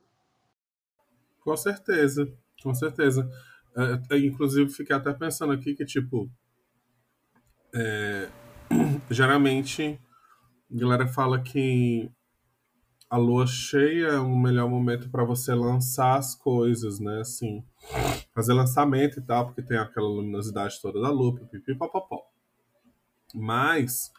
Com 1.40 1.56
certeza, 1.56 2.32
com 2.62 2.74
certeza. 2.74 3.28
É, 4.10 4.18
inclusive, 4.18 4.70
fiquei 4.70 4.94
até 4.94 5.12
pensando 5.12 5.52
aqui 5.52 5.74
que, 5.74 5.84
tipo, 5.84 6.30
é, 7.74 8.28
geralmente 9.10 10.00
a 10.70 10.78
galera 10.78 11.06
fala 11.06 11.40
que 11.40 12.10
a 13.10 13.16
lua 13.18 13.46
cheia 13.46 14.06
é 14.06 14.20
um 14.20 14.38
melhor 14.38 14.70
momento 14.70 15.10
para 15.10 15.22
você 15.22 15.54
lançar 15.54 16.16
as 16.16 16.34
coisas, 16.34 16.98
né? 16.98 17.20
Assim, 17.20 17.62
fazer 18.34 18.54
lançamento 18.54 19.18
e 19.18 19.22
tal, 19.22 19.46
porque 19.46 19.60
tem 19.60 19.76
aquela 19.76 20.08
luminosidade 20.08 20.80
toda 20.80 21.00
da 21.00 21.10
lua, 21.10 21.38
pipi, 21.50 21.74
popopó. 21.74 22.22
Mas 23.34 24.10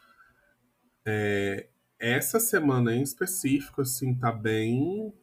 é, 1.06 1.70
essa 2.04 2.38
semana 2.38 2.94
em 2.94 3.02
específico, 3.02 3.82
assim, 3.82 4.14
tá 4.14 4.30
bem 4.30 5.14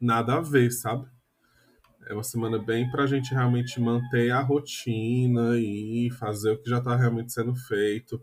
nada 0.00 0.34
a 0.34 0.40
ver, 0.40 0.72
sabe? 0.72 1.06
É 2.08 2.12
uma 2.12 2.24
semana 2.24 2.58
bem 2.58 2.90
pra 2.90 3.06
gente 3.06 3.32
realmente 3.32 3.80
manter 3.80 4.32
a 4.32 4.40
rotina 4.40 5.56
e 5.56 6.10
fazer 6.18 6.50
o 6.50 6.58
que 6.60 6.68
já 6.68 6.80
tá 6.80 6.96
realmente 6.96 7.32
sendo 7.32 7.54
feito. 7.54 8.20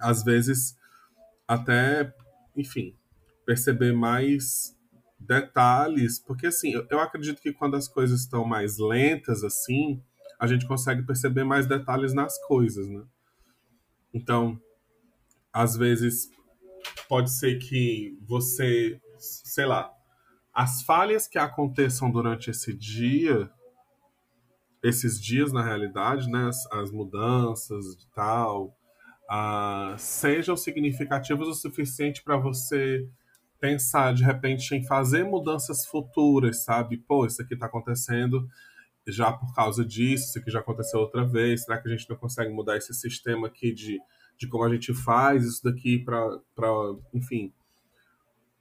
Às 0.00 0.24
vezes, 0.24 0.74
até, 1.46 2.14
enfim, 2.56 2.96
perceber 3.44 3.92
mais 3.92 4.74
detalhes, 5.20 6.18
porque 6.18 6.46
assim, 6.46 6.72
eu, 6.72 6.86
eu 6.88 6.98
acredito 6.98 7.42
que 7.42 7.52
quando 7.52 7.76
as 7.76 7.86
coisas 7.86 8.20
estão 8.20 8.46
mais 8.46 8.78
lentas 8.78 9.44
assim, 9.44 10.02
a 10.40 10.46
gente 10.46 10.66
consegue 10.66 11.02
perceber 11.02 11.44
mais 11.44 11.66
detalhes 11.66 12.14
nas 12.14 12.38
coisas, 12.46 12.88
né? 12.88 13.04
Então, 14.14 14.58
às 15.52 15.76
vezes 15.76 16.30
pode 17.08 17.30
ser 17.30 17.58
que 17.58 18.18
você, 18.26 19.00
sei 19.18 19.66
lá, 19.66 19.92
as 20.52 20.82
falhas 20.82 21.28
que 21.28 21.38
aconteçam 21.38 22.10
durante 22.10 22.50
esse 22.50 22.74
dia, 22.74 23.50
esses 24.82 25.20
dias 25.20 25.52
na 25.52 25.62
realidade, 25.62 26.30
né, 26.30 26.48
as, 26.48 26.66
as 26.72 26.90
mudanças 26.90 27.94
e 27.94 28.06
tal, 28.14 28.76
uh, 29.30 29.96
sejam 29.96 30.56
significativas 30.56 31.48
o 31.48 31.54
suficiente 31.54 32.22
para 32.22 32.36
você 32.36 33.08
pensar 33.60 34.14
de 34.14 34.24
repente 34.24 34.74
em 34.74 34.84
fazer 34.84 35.24
mudanças 35.24 35.84
futuras, 35.86 36.64
sabe? 36.64 36.96
Pô, 36.96 37.26
isso 37.26 37.42
aqui 37.42 37.54
está 37.54 37.66
acontecendo 37.66 38.48
já 39.06 39.32
por 39.32 39.54
causa 39.54 39.84
disso, 39.84 40.24
isso 40.28 40.38
aqui 40.38 40.50
já 40.50 40.60
aconteceu 40.60 41.00
outra 41.00 41.24
vez, 41.24 41.64
será 41.64 41.80
que 41.80 41.88
a 41.88 41.90
gente 41.90 42.08
não 42.08 42.16
consegue 42.16 42.52
mudar 42.52 42.76
esse 42.76 42.92
sistema 42.92 43.46
aqui 43.46 43.72
de, 43.72 43.98
de 44.38 44.46
como 44.46 44.64
a 44.64 44.72
gente 44.72 44.94
faz 44.94 45.44
isso 45.44 45.64
daqui 45.64 45.98
para, 45.98 46.40
enfim, 47.12 47.52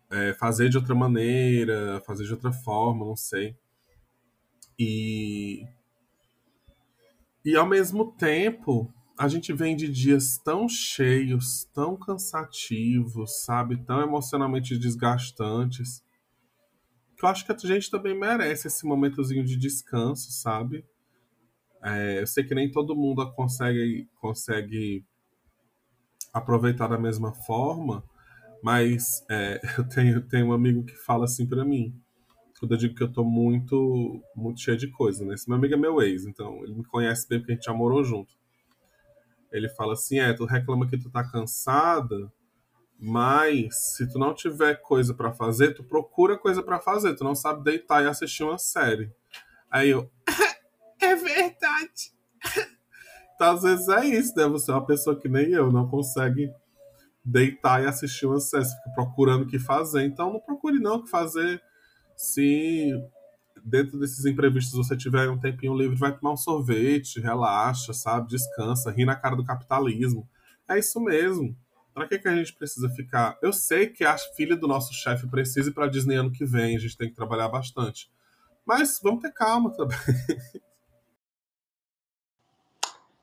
é, 0.10 0.34
fazer 0.34 0.70
de 0.70 0.78
outra 0.78 0.96
maneira, 0.96 2.02
fazer 2.06 2.26
de 2.26 2.34
outra 2.34 2.52
forma, 2.52 3.06
não 3.06 3.16
sei. 3.16 3.56
E, 4.80 5.66
e 7.46 7.56
ao 7.56 7.68
mesmo 7.68 8.12
tempo, 8.14 8.92
a 9.18 9.28
gente 9.28 9.54
vem 9.54 9.76
de 9.76 9.88
dias 9.88 10.38
tão 10.38 10.68
cheios, 10.68 11.66
tão 11.74 11.96
cansativos, 11.96 13.44
sabe? 13.44 13.78
Tão 13.78 14.02
emocionalmente 14.02 14.78
desgastantes. 14.78 16.04
Que 17.16 17.26
eu 17.26 17.30
acho 17.30 17.46
que 17.46 17.52
a 17.52 17.58
gente 17.58 17.90
também 17.90 18.18
merece 18.18 18.68
esse 18.68 18.86
momentozinho 18.86 19.44
de 19.44 19.58
descanso, 19.58 20.32
sabe? 20.32 20.86
É, 21.84 22.22
eu 22.22 22.28
sei 22.28 22.44
que 22.44 22.56
nem 22.56 22.72
todo 22.72 22.96
mundo 22.96 23.32
consegue, 23.34 24.08
consegue 24.20 25.04
aproveitar 26.38 26.88
da 26.88 26.98
mesma 26.98 27.34
forma, 27.34 28.04
mas 28.64 29.26
é, 29.30 29.60
eu 29.78 29.88
tenho, 29.88 30.22
tenho 30.22 30.48
um 30.48 30.54
amigo 30.54 30.84
que 30.84 30.96
fala 30.96 31.26
assim 31.26 31.48
para 31.48 31.64
mim, 31.64 31.94
quando 32.60 32.74
eu 32.74 32.78
digo 32.78 32.96
que 32.96 33.04
eu 33.04 33.12
tô 33.12 33.24
muito, 33.24 34.22
muito 34.36 34.60
cheio 34.60 34.78
de 34.78 34.88
coisa, 34.90 35.24
né? 35.26 35.36
Esse 35.36 35.48
meu 35.48 35.58
amigo 35.58 35.74
é 35.74 35.78
meu 35.78 36.02
ex, 36.02 36.26
então 36.26 36.64
ele 36.64 36.74
me 36.74 36.84
conhece 36.86 37.28
bem 37.28 37.40
porque 37.40 37.52
a 37.52 37.56
gente 37.56 37.66
já 37.66 37.74
morou 37.74 38.04
junto. 38.04 38.36
Ele 39.52 39.70
fala 39.70 39.94
assim: 39.94 40.20
é, 40.20 40.34
tu 40.34 40.46
reclama 40.46 40.88
que 40.88 40.98
tu 40.98 41.10
tá 41.10 41.24
cansada, 41.24 42.32
mas 43.00 43.96
se 43.96 44.12
tu 44.12 44.18
não 44.18 44.34
tiver 44.34 44.82
coisa 44.82 45.14
para 45.14 45.32
fazer, 45.32 45.74
tu 45.74 45.84
procura 45.84 46.38
coisa 46.38 46.64
para 46.64 46.80
fazer. 46.80 47.16
Tu 47.16 47.24
não 47.24 47.36
sabe 47.36 47.64
deitar 47.64 48.04
e 48.04 48.08
assistir 48.08 48.44
uma 48.44 48.58
série. 48.58 49.12
Aí 49.70 49.90
eu, 49.90 50.10
é 51.00 51.16
verdade. 51.16 52.14
então, 53.38 53.54
às 53.54 53.62
vezes 53.62 53.88
é 53.88 54.04
isso, 54.08 54.34
né? 54.36 54.48
Você 54.48 54.72
é 54.72 54.74
uma 54.74 54.86
pessoa 54.86 55.16
que 55.16 55.30
nem 55.30 55.52
eu, 55.52 55.72
não 55.72 55.88
consegue 55.88 56.52
deitar 57.24 57.84
e 57.84 57.86
assistir 57.86 58.26
uma 58.26 58.40
série, 58.40 58.66
você 58.66 58.76
fica 58.76 58.90
procurando 58.96 59.44
o 59.44 59.48
que 59.48 59.60
fazer. 59.60 60.06
Então, 60.06 60.34
não 60.34 60.40
procure 60.40 60.80
não 60.80 60.96
o 60.96 61.04
que 61.04 61.10
fazer. 61.12 61.62
Se 62.16 62.92
dentro 63.64 64.00
desses 64.00 64.26
imprevistos 64.26 64.76
você 64.76 64.98
tiver 64.98 65.30
um 65.30 65.38
tempinho 65.38 65.78
livre, 65.78 65.96
vai 65.96 66.18
tomar 66.18 66.34
um 66.34 66.38
sorvete, 66.38 67.20
relaxa, 67.20 67.94
sabe? 67.94 68.28
Descansa, 68.28 68.90
ri 68.90 69.06
na 69.06 69.16
cara 69.16 69.36
do 69.36 69.46
capitalismo. 69.46 70.28
É 70.68 70.80
isso 70.80 71.00
mesmo. 71.00 71.56
Para 71.94 72.08
que, 72.08 72.18
que 72.18 72.28
a 72.28 72.36
gente 72.36 72.54
precisa 72.54 72.90
ficar? 72.90 73.38
Eu 73.40 73.54
sei 73.54 73.86
que 73.86 74.04
a 74.04 74.18
filha 74.18 74.56
do 74.56 74.68
nosso 74.68 74.94
chefe 74.96 75.28
precisa 75.28 75.70
ir 75.70 75.74
para 75.74 75.88
Disney 75.88 76.16
ano 76.16 76.32
que 76.32 76.44
vem, 76.44 76.76
a 76.76 76.80
gente 76.80 76.98
tem 76.98 77.08
que 77.08 77.16
trabalhar 77.16 77.50
bastante. 77.50 78.10
Mas 78.66 79.00
vamos 79.04 79.22
ter 79.22 79.32
calma 79.32 79.72
também. 79.76 79.98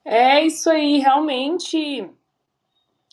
É 0.04 0.42
isso 0.46 0.70
aí, 0.70 0.98
realmente. 0.98 2.08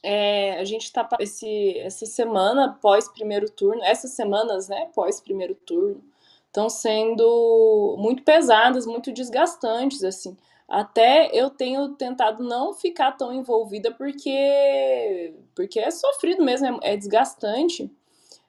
É, 0.04 0.60
a 0.60 0.64
gente 0.66 0.84
está 0.86 1.08
esse 1.20 1.78
essa 1.80 2.06
semana 2.08 2.78
pós 2.82 3.08
primeiro 3.08 3.50
turno, 3.50 3.84
essas 3.84 4.12
semanas, 4.12 4.68
né, 4.68 4.90
pós 4.96 5.22
primeiro 5.22 5.54
turno, 5.56 6.04
estão 6.48 6.70
sendo 6.70 7.96
muito 8.00 8.24
pesadas, 8.24 8.86
muito 8.88 9.12
desgastantes, 9.12 10.04
assim. 10.04 10.36
Até 10.68 11.30
eu 11.34 11.50
tenho 11.52 11.90
tentado 11.96 12.44
não 12.44 12.74
ficar 12.74 13.12
tão 13.14 13.32
envolvida 13.34 13.92
porque 13.92 15.34
porque 15.56 15.80
é 15.80 15.92
sofrido 15.92 16.44
mesmo, 16.44 16.68
é, 16.84 16.94
é 16.94 16.98
desgastante. 16.98 17.92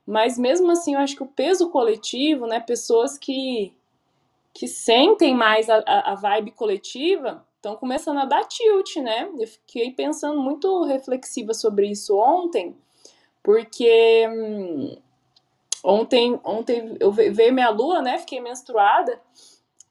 Mas 0.06 0.38
mesmo 0.38 0.70
assim, 0.72 0.94
eu 0.94 1.00
acho 1.00 1.16
que 1.16 1.22
o 1.24 1.26
peso 1.26 1.70
coletivo, 1.70 2.46
né, 2.46 2.60
pessoas 2.60 3.18
que 3.18 3.74
que 4.54 4.68
sentem 4.68 5.34
mais 5.34 5.68
a, 5.70 5.78
a, 5.86 6.12
a 6.12 6.14
vibe 6.16 6.52
coletiva, 6.52 7.44
estão 7.62 7.76
começando 7.76 8.18
a 8.18 8.24
dar 8.24 8.44
tilt, 8.44 8.96
né? 8.96 9.30
Eu 9.38 9.46
fiquei 9.46 9.92
pensando 9.92 10.40
muito 10.40 10.84
reflexiva 10.84 11.54
sobre 11.54 11.88
isso 11.88 12.16
ontem, 12.16 12.76
porque 13.42 14.26
hum, 14.28 14.96
Ontem, 15.84 16.38
ontem 16.44 16.96
eu 17.00 17.10
veio 17.10 17.52
minha 17.52 17.70
lua, 17.70 18.00
né? 18.00 18.16
Fiquei 18.18 18.40
menstruada 18.40 19.20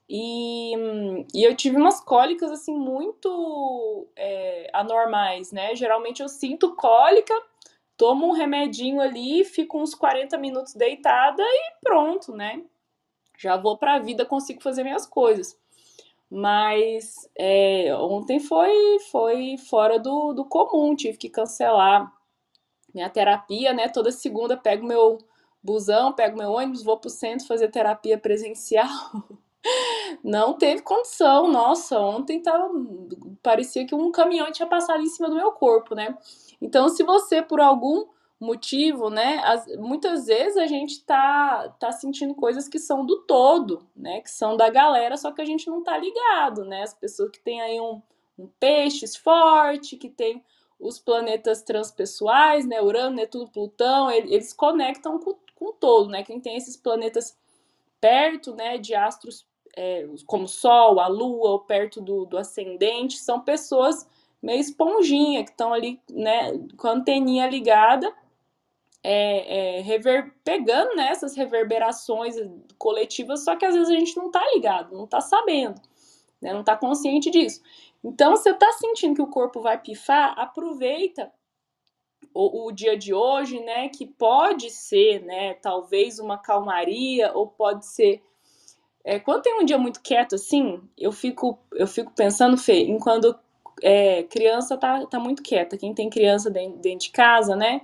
e, 0.07 0.73
e 1.33 1.43
eu 1.43 1.55
tive 1.55 1.75
umas 1.75 1.99
cólicas 1.99 2.49
assim 2.49 2.73
muito 2.73 4.07
é, 4.15 4.69
anormais, 4.73 5.51
né? 5.51 5.75
Geralmente 5.75 6.21
eu 6.21 6.29
sinto 6.29 6.75
cólica, 6.75 7.33
tomo 7.97 8.27
um 8.27 8.31
remedinho 8.31 9.01
ali, 9.01 9.43
fico 9.43 9.77
uns 9.77 9.93
40 9.93 10.37
minutos 10.37 10.73
deitada 10.75 11.43
e 11.43 11.73
pronto, 11.83 12.31
né? 12.31 12.63
Já 13.37 13.57
vou 13.57 13.77
para 13.77 13.95
a 13.95 13.99
vida, 13.99 14.25
consigo 14.25 14.61
fazer 14.61 14.83
minhas 14.83 15.05
coisas. 15.05 15.59
Mas 16.31 17.29
é, 17.37 17.93
ontem 17.93 18.39
foi, 18.39 18.99
foi 19.11 19.57
fora 19.69 19.99
do, 19.99 20.31
do 20.31 20.45
comum, 20.45 20.95
tive 20.95 21.17
que 21.17 21.29
cancelar 21.29 22.09
minha 22.93 23.09
terapia, 23.09 23.73
né? 23.73 23.89
Toda 23.89 24.13
segunda 24.13 24.55
pego 24.55 24.85
meu 24.85 25.17
busão, 25.61 26.13
pego 26.13 26.37
meu 26.37 26.51
ônibus, 26.51 26.83
vou 26.83 26.97
pro 26.97 27.09
centro 27.09 27.45
fazer 27.45 27.69
terapia 27.69 28.17
presencial. 28.17 28.87
Não 30.23 30.53
teve 30.53 30.81
condição, 30.81 31.51
nossa, 31.51 31.99
ontem 31.99 32.41
tava, 32.41 32.69
parecia 33.43 33.85
que 33.85 33.93
um 33.93 34.11
caminhão 34.11 34.51
tinha 34.51 34.67
passado 34.67 35.01
em 35.01 35.07
cima 35.07 35.29
do 35.29 35.35
meu 35.35 35.51
corpo, 35.51 35.93
né? 35.93 36.17
Então, 36.61 36.87
se 36.87 37.03
você 37.03 37.41
por 37.41 37.59
algum 37.59 38.05
motivo, 38.41 39.09
né? 39.11 39.39
As, 39.45 39.67
muitas 39.77 40.25
vezes 40.25 40.57
a 40.57 40.65
gente 40.65 41.03
tá, 41.03 41.69
tá 41.79 41.91
sentindo 41.91 42.33
coisas 42.33 42.67
que 42.67 42.79
são 42.79 43.05
do 43.05 43.21
todo, 43.21 43.87
né? 43.95 44.19
Que 44.21 44.31
são 44.31 44.57
da 44.57 44.69
galera, 44.69 45.15
só 45.15 45.31
que 45.31 45.41
a 45.41 45.45
gente 45.45 45.69
não 45.69 45.83
tá 45.83 45.97
ligado, 45.97 46.65
né? 46.65 46.81
As 46.81 46.93
pessoas 46.93 47.29
que 47.29 47.39
têm 47.39 47.61
aí 47.61 47.79
um, 47.79 48.01
um 48.37 48.47
peixes 48.59 49.15
forte, 49.15 49.95
que 49.95 50.09
tem 50.09 50.43
os 50.79 50.97
planetas 50.97 51.61
transpessoais, 51.61 52.65
né? 52.65 52.81
Urano, 52.81 53.15
Netuno, 53.15 53.47
Plutão, 53.47 54.09
eles 54.09 54.51
conectam 54.51 55.19
com, 55.19 55.35
com 55.55 55.71
todo, 55.73 56.09
né? 56.09 56.23
Quem 56.23 56.39
tem 56.39 56.57
esses 56.57 56.75
planetas 56.75 57.37
perto, 58.01 58.55
né, 58.55 58.79
de 58.79 58.95
astros 58.95 59.45
é, 59.77 60.07
como 60.25 60.47
Sol, 60.47 60.99
a 60.99 61.07
Lua, 61.07 61.51
ou 61.51 61.59
perto 61.59 62.01
do, 62.01 62.25
do 62.25 62.37
ascendente, 62.37 63.17
são 63.17 63.39
pessoas 63.39 64.09
meio 64.41 64.59
esponjinha, 64.59 65.43
que 65.43 65.51
estão 65.51 65.71
ali, 65.71 66.01
né, 66.09 66.57
com 66.75 66.87
a 66.87 66.93
anteninha 66.93 67.47
ligada, 67.47 68.11
é, 69.03 69.77
é, 69.77 69.81
rever, 69.81 70.33
pegando 70.43 70.95
né, 70.95 71.09
essas 71.09 71.35
reverberações 71.35 72.35
coletivas, 72.77 73.43
só 73.43 73.55
que 73.55 73.65
às 73.65 73.73
vezes 73.73 73.89
a 73.89 73.97
gente 73.97 74.15
não 74.15 74.27
está 74.27 74.41
ligado, 74.53 74.95
não 74.95 75.05
está 75.05 75.19
sabendo, 75.19 75.81
né, 76.41 76.53
não 76.53 76.61
está 76.61 76.75
consciente 76.75 77.29
disso. 77.29 77.61
Então, 78.03 78.35
se 78.35 78.43
você 78.43 78.51
está 78.51 78.71
sentindo 78.73 79.15
que 79.15 79.21
o 79.21 79.27
corpo 79.27 79.61
vai 79.61 79.79
pifar, 79.79 80.37
aproveita 80.37 81.31
o, 82.33 82.67
o, 82.67 82.71
dia 82.71 82.97
de 82.97 83.13
hoje, 83.13 83.59
né, 83.59 83.89
que 83.89 84.05
pode 84.05 84.69
ser, 84.69 85.23
né, 85.23 85.55
talvez 85.55 86.19
uma 86.19 86.37
calmaria, 86.37 87.31
ou 87.33 87.47
pode 87.47 87.85
ser 87.85 88.23
é, 89.03 89.19
quando 89.19 89.41
tem 89.41 89.59
um 89.59 89.65
dia 89.65 89.77
muito 89.77 90.01
quieto 90.01 90.35
assim, 90.35 90.79
eu 90.97 91.11
fico, 91.11 91.57
eu 91.73 91.87
fico 91.87 92.11
pensando, 92.11 92.57
Fê, 92.57 92.83
em 92.83 92.99
quando 92.99 93.35
é, 93.81 94.23
criança 94.23 94.77
tá, 94.77 95.05
tá 95.07 95.19
muito 95.19 95.41
quieta. 95.41 95.77
Quem 95.77 95.93
tem 95.93 96.09
criança 96.09 96.49
dentro, 96.49 96.79
dentro 96.79 97.07
de 97.07 97.11
casa, 97.11 97.55
né? 97.55 97.81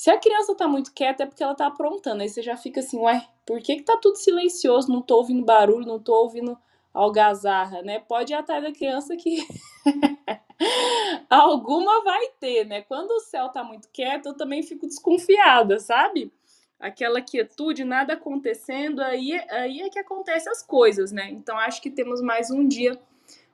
Se 0.00 0.10
a 0.10 0.16
criança 0.16 0.54
tá 0.54 0.66
muito 0.66 0.94
quieta 0.94 1.24
é 1.24 1.26
porque 1.26 1.42
ela 1.42 1.54
tá 1.54 1.66
aprontando. 1.66 2.22
Aí 2.22 2.28
você 2.30 2.40
já 2.40 2.56
fica 2.56 2.80
assim, 2.80 2.96
ué, 3.00 3.22
por 3.44 3.60
que 3.60 3.76
que 3.76 3.82
tá 3.82 3.98
tudo 4.00 4.16
silencioso? 4.16 4.90
Não 4.90 5.02
tô 5.02 5.16
ouvindo 5.16 5.44
barulho, 5.44 5.86
não 5.86 6.00
tô 6.00 6.14
ouvindo 6.22 6.56
algazarra, 6.94 7.82
né? 7.82 7.98
Pode 7.98 8.32
ir 8.32 8.36
atrás 8.36 8.64
da 8.64 8.72
criança 8.72 9.14
que 9.14 9.46
alguma 11.28 12.02
vai 12.02 12.28
ter, 12.40 12.64
né? 12.64 12.80
Quando 12.80 13.10
o 13.10 13.20
céu 13.20 13.50
tá 13.50 13.62
muito 13.62 13.90
quieto, 13.92 14.30
eu 14.30 14.34
também 14.34 14.62
fico 14.62 14.86
desconfiada, 14.86 15.78
sabe? 15.78 16.32
Aquela 16.78 17.20
quietude, 17.20 17.84
nada 17.84 18.14
acontecendo, 18.14 19.02
aí, 19.02 19.38
aí 19.50 19.82
é 19.82 19.90
que 19.90 19.98
acontecem 19.98 20.50
as 20.50 20.62
coisas, 20.62 21.12
né? 21.12 21.28
Então 21.28 21.58
acho 21.58 21.82
que 21.82 21.90
temos 21.90 22.22
mais 22.22 22.50
um 22.50 22.66
dia 22.66 22.98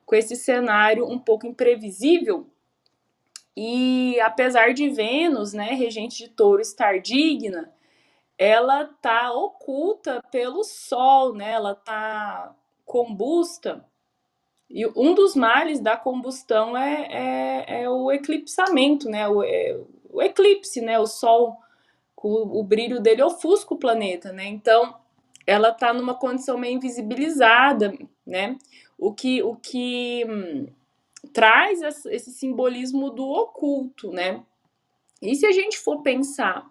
com 0.04 0.14
esse 0.14 0.36
cenário 0.36 1.10
um 1.10 1.18
pouco 1.18 1.44
imprevisível. 1.44 2.46
E 3.56 4.20
apesar 4.20 4.74
de 4.74 4.88
Vênus, 4.90 5.52
né, 5.52 5.70
regente 5.72 6.18
de 6.18 6.28
Touro, 6.28 6.60
estar 6.60 7.00
digna, 7.00 7.72
ela 8.38 8.84
tá 9.00 9.32
oculta 9.32 10.22
pelo 10.30 10.62
Sol, 10.62 11.34
né? 11.34 11.52
Ela 11.52 11.74
tá 11.74 12.54
combusta. 12.84 13.84
E 14.68 14.86
um 14.88 15.14
dos 15.14 15.34
males 15.34 15.80
da 15.80 15.96
combustão 15.96 16.76
é, 16.76 17.06
é, 17.10 17.82
é 17.82 17.90
o 17.90 18.12
eclipsamento, 18.12 19.08
né? 19.08 19.26
O, 19.26 19.42
é, 19.42 19.80
o, 20.10 20.20
eclipse, 20.20 20.82
né? 20.82 20.98
O 20.98 21.06
Sol, 21.06 21.56
o, 22.16 22.60
o 22.60 22.62
brilho 22.62 23.00
dele 23.00 23.22
ofusca 23.22 23.72
o 23.72 23.78
planeta, 23.78 24.32
né? 24.32 24.46
Então, 24.46 24.96
ela 25.46 25.72
tá 25.72 25.94
numa 25.94 26.14
condição 26.14 26.58
meio 26.58 26.76
invisibilizada, 26.76 27.94
né? 28.26 28.58
o 28.98 29.12
que, 29.12 29.42
o 29.42 29.54
que 29.56 30.24
hum, 30.28 30.66
traz 31.32 31.80
esse 32.06 32.30
simbolismo 32.30 33.10
do 33.10 33.26
oculto, 33.26 34.10
né? 34.10 34.42
E 35.20 35.34
se 35.34 35.46
a 35.46 35.52
gente 35.52 35.78
for 35.78 36.02
pensar 36.02 36.70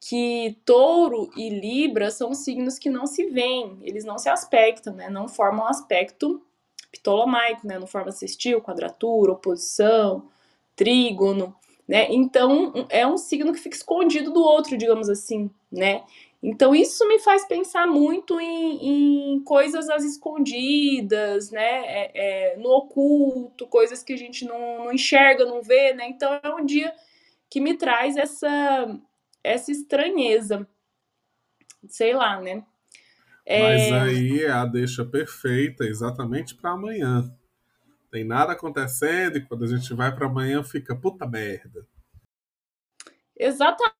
que 0.00 0.56
touro 0.64 1.30
e 1.36 1.50
libra 1.50 2.10
são 2.10 2.34
signos 2.34 2.78
que 2.78 2.88
não 2.88 3.06
se 3.06 3.26
veem, 3.26 3.78
eles 3.82 4.04
não 4.04 4.18
se 4.18 4.28
aspectam, 4.28 4.94
né? 4.94 5.10
Não 5.10 5.28
formam 5.28 5.66
aspecto 5.66 6.42
ptolomaico, 6.90 7.66
né? 7.66 7.78
Não 7.78 7.86
forma 7.86 8.10
sextil, 8.10 8.60
quadratura, 8.60 9.32
oposição, 9.32 10.28
trígono, 10.74 11.54
né? 11.86 12.06
Então 12.10 12.72
é 12.88 13.06
um 13.06 13.18
signo 13.18 13.52
que 13.52 13.60
fica 13.60 13.76
escondido 13.76 14.32
do 14.32 14.42
outro, 14.42 14.76
digamos 14.76 15.08
assim, 15.08 15.50
né? 15.70 16.02
Então, 16.42 16.74
isso 16.74 17.06
me 17.06 17.18
faz 17.18 17.46
pensar 17.46 17.86
muito 17.86 18.40
em, 18.40 19.34
em 19.34 19.44
coisas 19.44 19.90
às 19.90 20.04
escondidas, 20.04 21.50
né? 21.50 21.60
É, 21.62 22.12
é, 22.14 22.56
no 22.56 22.70
oculto, 22.70 23.66
coisas 23.66 24.02
que 24.02 24.14
a 24.14 24.16
gente 24.16 24.46
não, 24.46 24.84
não, 24.84 24.92
enxerga, 24.92 25.44
não 25.44 25.62
vê, 25.62 25.92
né? 25.92 26.08
Então, 26.08 26.40
é 26.42 26.54
um 26.54 26.64
dia 26.64 26.94
que 27.50 27.60
me 27.60 27.76
traz 27.76 28.16
essa, 28.16 28.98
essa 29.44 29.70
estranheza. 29.70 30.66
Sei 31.88 32.14
lá, 32.14 32.40
né? 32.40 32.64
É... 33.44 33.90
Mas 33.90 33.92
aí 34.08 34.44
é 34.44 34.50
a 34.50 34.64
deixa 34.64 35.04
perfeita 35.04 35.84
exatamente 35.84 36.54
para 36.54 36.70
amanhã. 36.70 37.30
Tem 38.10 38.24
nada 38.24 38.52
acontecendo 38.52 39.36
e 39.36 39.44
quando 39.44 39.64
a 39.64 39.68
gente 39.68 39.92
vai 39.92 40.14
para 40.14 40.26
amanhã 40.26 40.62
fica 40.62 40.96
puta 40.96 41.26
merda. 41.26 41.86
Exatamente 43.38 43.99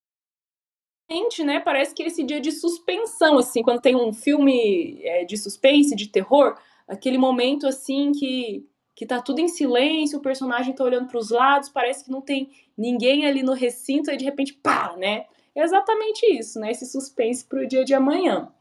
né? 1.44 1.60
Parece 1.60 1.94
que 1.94 2.02
esse 2.02 2.22
dia 2.22 2.40
de 2.40 2.52
suspensão, 2.52 3.38
assim, 3.38 3.62
quando 3.62 3.80
tem 3.80 3.96
um 3.96 4.12
filme 4.12 5.00
é, 5.02 5.24
de 5.24 5.36
suspense, 5.36 5.96
de 5.96 6.08
terror, 6.08 6.56
aquele 6.86 7.18
momento 7.18 7.66
assim 7.66 8.12
que 8.12 8.66
que 8.92 9.06
tá 9.06 9.22
tudo 9.22 9.40
em 9.40 9.48
silêncio, 9.48 10.18
o 10.18 10.22
personagem 10.22 10.74
tá 10.74 10.84
olhando 10.84 11.08
para 11.08 11.16
os 11.16 11.30
lados, 11.30 11.70
parece 11.70 12.04
que 12.04 12.10
não 12.10 12.20
tem 12.20 12.50
ninguém 12.76 13.24
ali 13.24 13.42
no 13.42 13.54
recinto, 13.54 14.10
e 14.10 14.16
de 14.16 14.26
repente, 14.26 14.52
pá, 14.52 14.94
né? 14.94 15.24
É 15.54 15.62
exatamente 15.62 16.26
isso, 16.26 16.60
né? 16.60 16.70
Esse 16.70 16.84
suspense 16.84 17.42
para 17.46 17.62
o 17.62 17.66
dia 17.66 17.82
de 17.82 17.94
amanhã. 17.94 18.52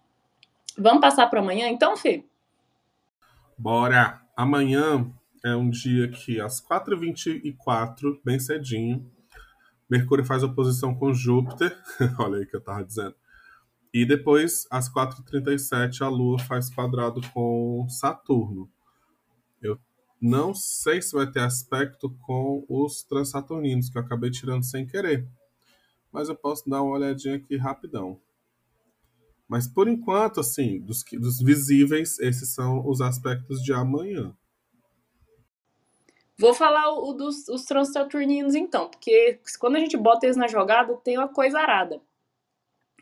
Vamos 0.78 1.02
passar 1.02 1.28
para 1.28 1.42
amanhã, 1.42 1.68
então, 1.68 1.98
Fê? 1.98 2.24
Bora! 3.58 4.22
Amanhã 4.34 5.12
é 5.44 5.54
um 5.58 5.70
dia 5.70 6.10
que 6.10 6.40
às 6.40 6.62
4h24, 6.66 8.22
bem 8.24 8.40
cedinho, 8.40 9.12
Mercúrio 9.90 10.24
faz 10.24 10.44
oposição 10.44 10.94
com 10.94 11.14
Júpiter, 11.14 11.76
olha 12.20 12.38
aí 12.38 12.46
que 12.46 12.56
eu 12.56 12.62
tava 12.62 12.84
dizendo. 12.84 13.16
E 13.92 14.06
depois, 14.06 14.68
às 14.70 14.88
4h37, 14.92 16.02
a 16.02 16.08
Lua 16.08 16.38
faz 16.38 16.70
quadrado 16.70 17.22
com 17.32 17.88
Saturno. 17.90 18.70
Eu 19.60 19.80
não 20.22 20.54
sei 20.54 21.02
se 21.02 21.14
vai 21.14 21.30
ter 21.30 21.40
aspecto 21.40 22.10
com 22.22 22.64
os 22.70 23.04
transaturninos, 23.04 23.90
que 23.90 23.98
eu 23.98 24.02
acabei 24.02 24.30
tirando 24.30 24.64
sem 24.64 24.86
querer. 24.86 25.28
Mas 26.12 26.30
eu 26.30 26.36
posso 26.36 26.70
dar 26.70 26.84
uma 26.84 26.96
olhadinha 26.96 27.36
aqui 27.36 27.58
rapidão. 27.58 28.20
Mas 29.48 29.68
por 29.68 29.88
enquanto, 29.88 30.40
assim, 30.40 30.80
dos, 30.80 31.04
dos 31.12 31.42
visíveis, 31.42 32.20
esses 32.20 32.50
são 32.54 32.88
os 32.88 33.02
aspectos 33.02 33.64
de 33.64 33.74
amanhã. 33.74 34.36
Vou 36.40 36.54
falar 36.54 36.94
o, 36.94 37.12
dos 37.12 37.50
os 37.50 37.68
então, 38.56 38.88
porque 38.88 39.42
quando 39.60 39.76
a 39.76 39.80
gente 39.80 39.98
bota 39.98 40.26
eles 40.26 40.38
na 40.38 40.48
jogada, 40.48 40.96
tem 41.04 41.18
uma 41.18 41.28
coisa 41.28 41.60
arada. 41.60 42.02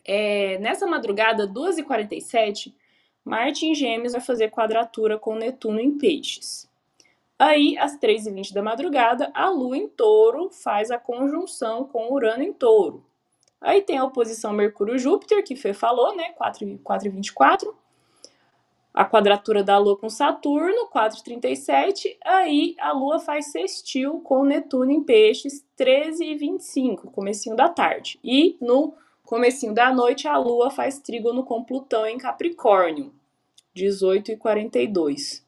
É, 0.04 0.58
nessa 0.58 0.88
madrugada, 0.88 1.48
2h47, 1.48 2.74
Marte 3.24 3.68
em 3.68 3.76
Gêmeos 3.76 4.14
vai 4.14 4.22
fazer 4.22 4.50
quadratura 4.50 5.20
com 5.20 5.36
Netuno 5.36 5.80
em 5.80 5.96
Peixes. 5.96 6.68
Aí, 7.38 7.78
às 7.78 7.96
3h20 8.00 8.54
da 8.54 8.64
madrugada, 8.64 9.30
a 9.36 9.48
Lua 9.52 9.78
em 9.78 9.88
Touro 9.88 10.50
faz 10.50 10.90
a 10.90 10.98
conjunção 10.98 11.86
com 11.86 12.12
Urano 12.12 12.42
em 12.42 12.52
Touro. 12.52 13.06
Aí 13.62 13.84
tem 13.84 14.00
a 14.00 14.04
oposição 14.04 14.52
Mercúrio-Júpiter, 14.52 15.44
que 15.44 15.56
Fê 15.56 15.76
falou, 15.76 16.16
né? 16.16 16.34
4h24 16.40 17.72
a 18.98 19.06
quadratura 19.06 19.64
da 19.64 19.78
Lua 19.78 19.96
com 19.96 20.10
Saturno, 20.10 20.90
4,37. 20.90 22.18
Aí 22.26 22.76
a 22.80 22.92
Lua 22.92 23.20
faz 23.20 23.52
sextil 23.52 24.22
com 24.22 24.44
Netuno 24.44 24.90
em 24.90 25.04
Peixes, 25.04 25.64
13 25.76 26.26
e 26.26 26.36
25, 26.36 27.12
comecinho 27.12 27.56
da 27.56 27.70
tarde. 27.70 28.20
E 28.24 28.58
no 28.60 28.96
comecinho 29.24 29.72
da 29.72 29.94
noite 29.94 30.28
a 30.28 30.36
Lua 30.36 30.72
faz 30.72 30.98
trígono 30.98 31.44
com 31.44 31.64
Plutão 31.64 32.08
em 32.08 32.18
Capricórnio, 32.18 33.14
18 33.76 34.32
e 34.32 34.36
42. 34.36 35.46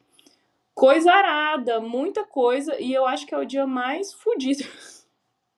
Coisa 0.76 1.12
arada, 1.12 1.82
muita 1.82 2.24
coisa, 2.24 2.80
e 2.80 2.94
eu 2.94 3.08
acho 3.08 3.26
que 3.26 3.34
é 3.34 3.38
o 3.40 3.46
dia 3.46 3.66
mais 3.66 4.14
fodido. 4.14 4.64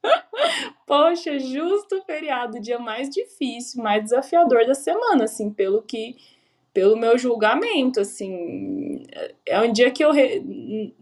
Poxa, 0.88 1.38
justo 1.40 2.02
feriado, 2.04 2.62
dia 2.62 2.80
mais 2.80 3.10
difícil, 3.10 3.84
mais 3.84 4.02
desafiador 4.02 4.66
da 4.66 4.74
semana, 4.74 5.26
assim, 5.26 5.52
pelo 5.52 5.82
que 5.82 6.16
pelo 6.74 6.98
meu 6.98 7.18
julgamento, 7.18 8.00
assim, 8.00 9.04
é 9.46 9.60
um 9.62 9.72
dia 9.72 9.92
que 9.92 10.04
eu 10.04 10.12
re... 10.12 10.96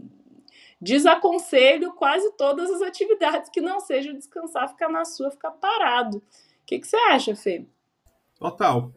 desaconselho 0.82 1.94
quase 1.94 2.32
todas 2.38 2.70
as 2.72 2.82
atividades 2.82 3.50
que 3.50 3.62
não 3.62 3.80
seja 3.80 4.14
descansar, 4.14 4.70
ficar 4.70 4.90
na 4.90 5.06
sua, 5.06 5.32
ficar 5.32 5.52
parado. 5.52 6.18
O 6.18 6.24
que, 6.66 6.80
que 6.80 6.88
você 6.88 6.98
acha, 6.98 7.36
Fê? 7.36 7.66
Total. 8.40 8.92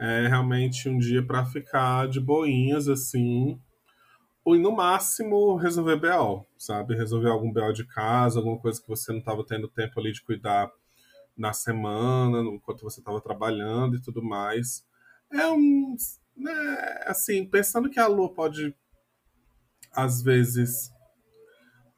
É 0.00 0.26
realmente 0.28 0.88
um 0.88 0.98
dia 0.98 1.24
para 1.24 1.44
ficar 1.44 2.08
de 2.08 2.20
boinhas, 2.20 2.88
assim, 2.88 3.58
ou 4.44 4.56
no 4.56 4.70
máximo 4.70 5.56
resolver 5.56 5.96
BO, 5.96 6.46
sabe? 6.56 6.94
Resolver 6.94 7.30
algum 7.30 7.52
BO 7.52 7.72
de 7.72 7.84
casa, 7.84 8.38
alguma 8.38 8.58
coisa 8.58 8.80
que 8.80 8.88
você 8.88 9.10
não 9.10 9.18
estava 9.18 9.44
tendo 9.44 9.68
tempo 9.68 9.98
ali 9.98 10.12
de 10.12 10.22
cuidar 10.22 10.70
na 11.36 11.52
semana, 11.52 12.40
enquanto 12.40 12.82
você 12.82 13.00
estava 13.00 13.20
trabalhando 13.20 13.96
e 13.96 14.00
tudo 14.00 14.22
mais. 14.22 14.86
É 15.32 15.46
um. 15.48 15.96
Né, 16.36 17.00
assim, 17.06 17.46
pensando 17.46 17.88
que 17.88 17.98
a 17.98 18.06
Lua 18.06 18.32
pode, 18.32 18.74
às 19.90 20.22
vezes, 20.22 20.92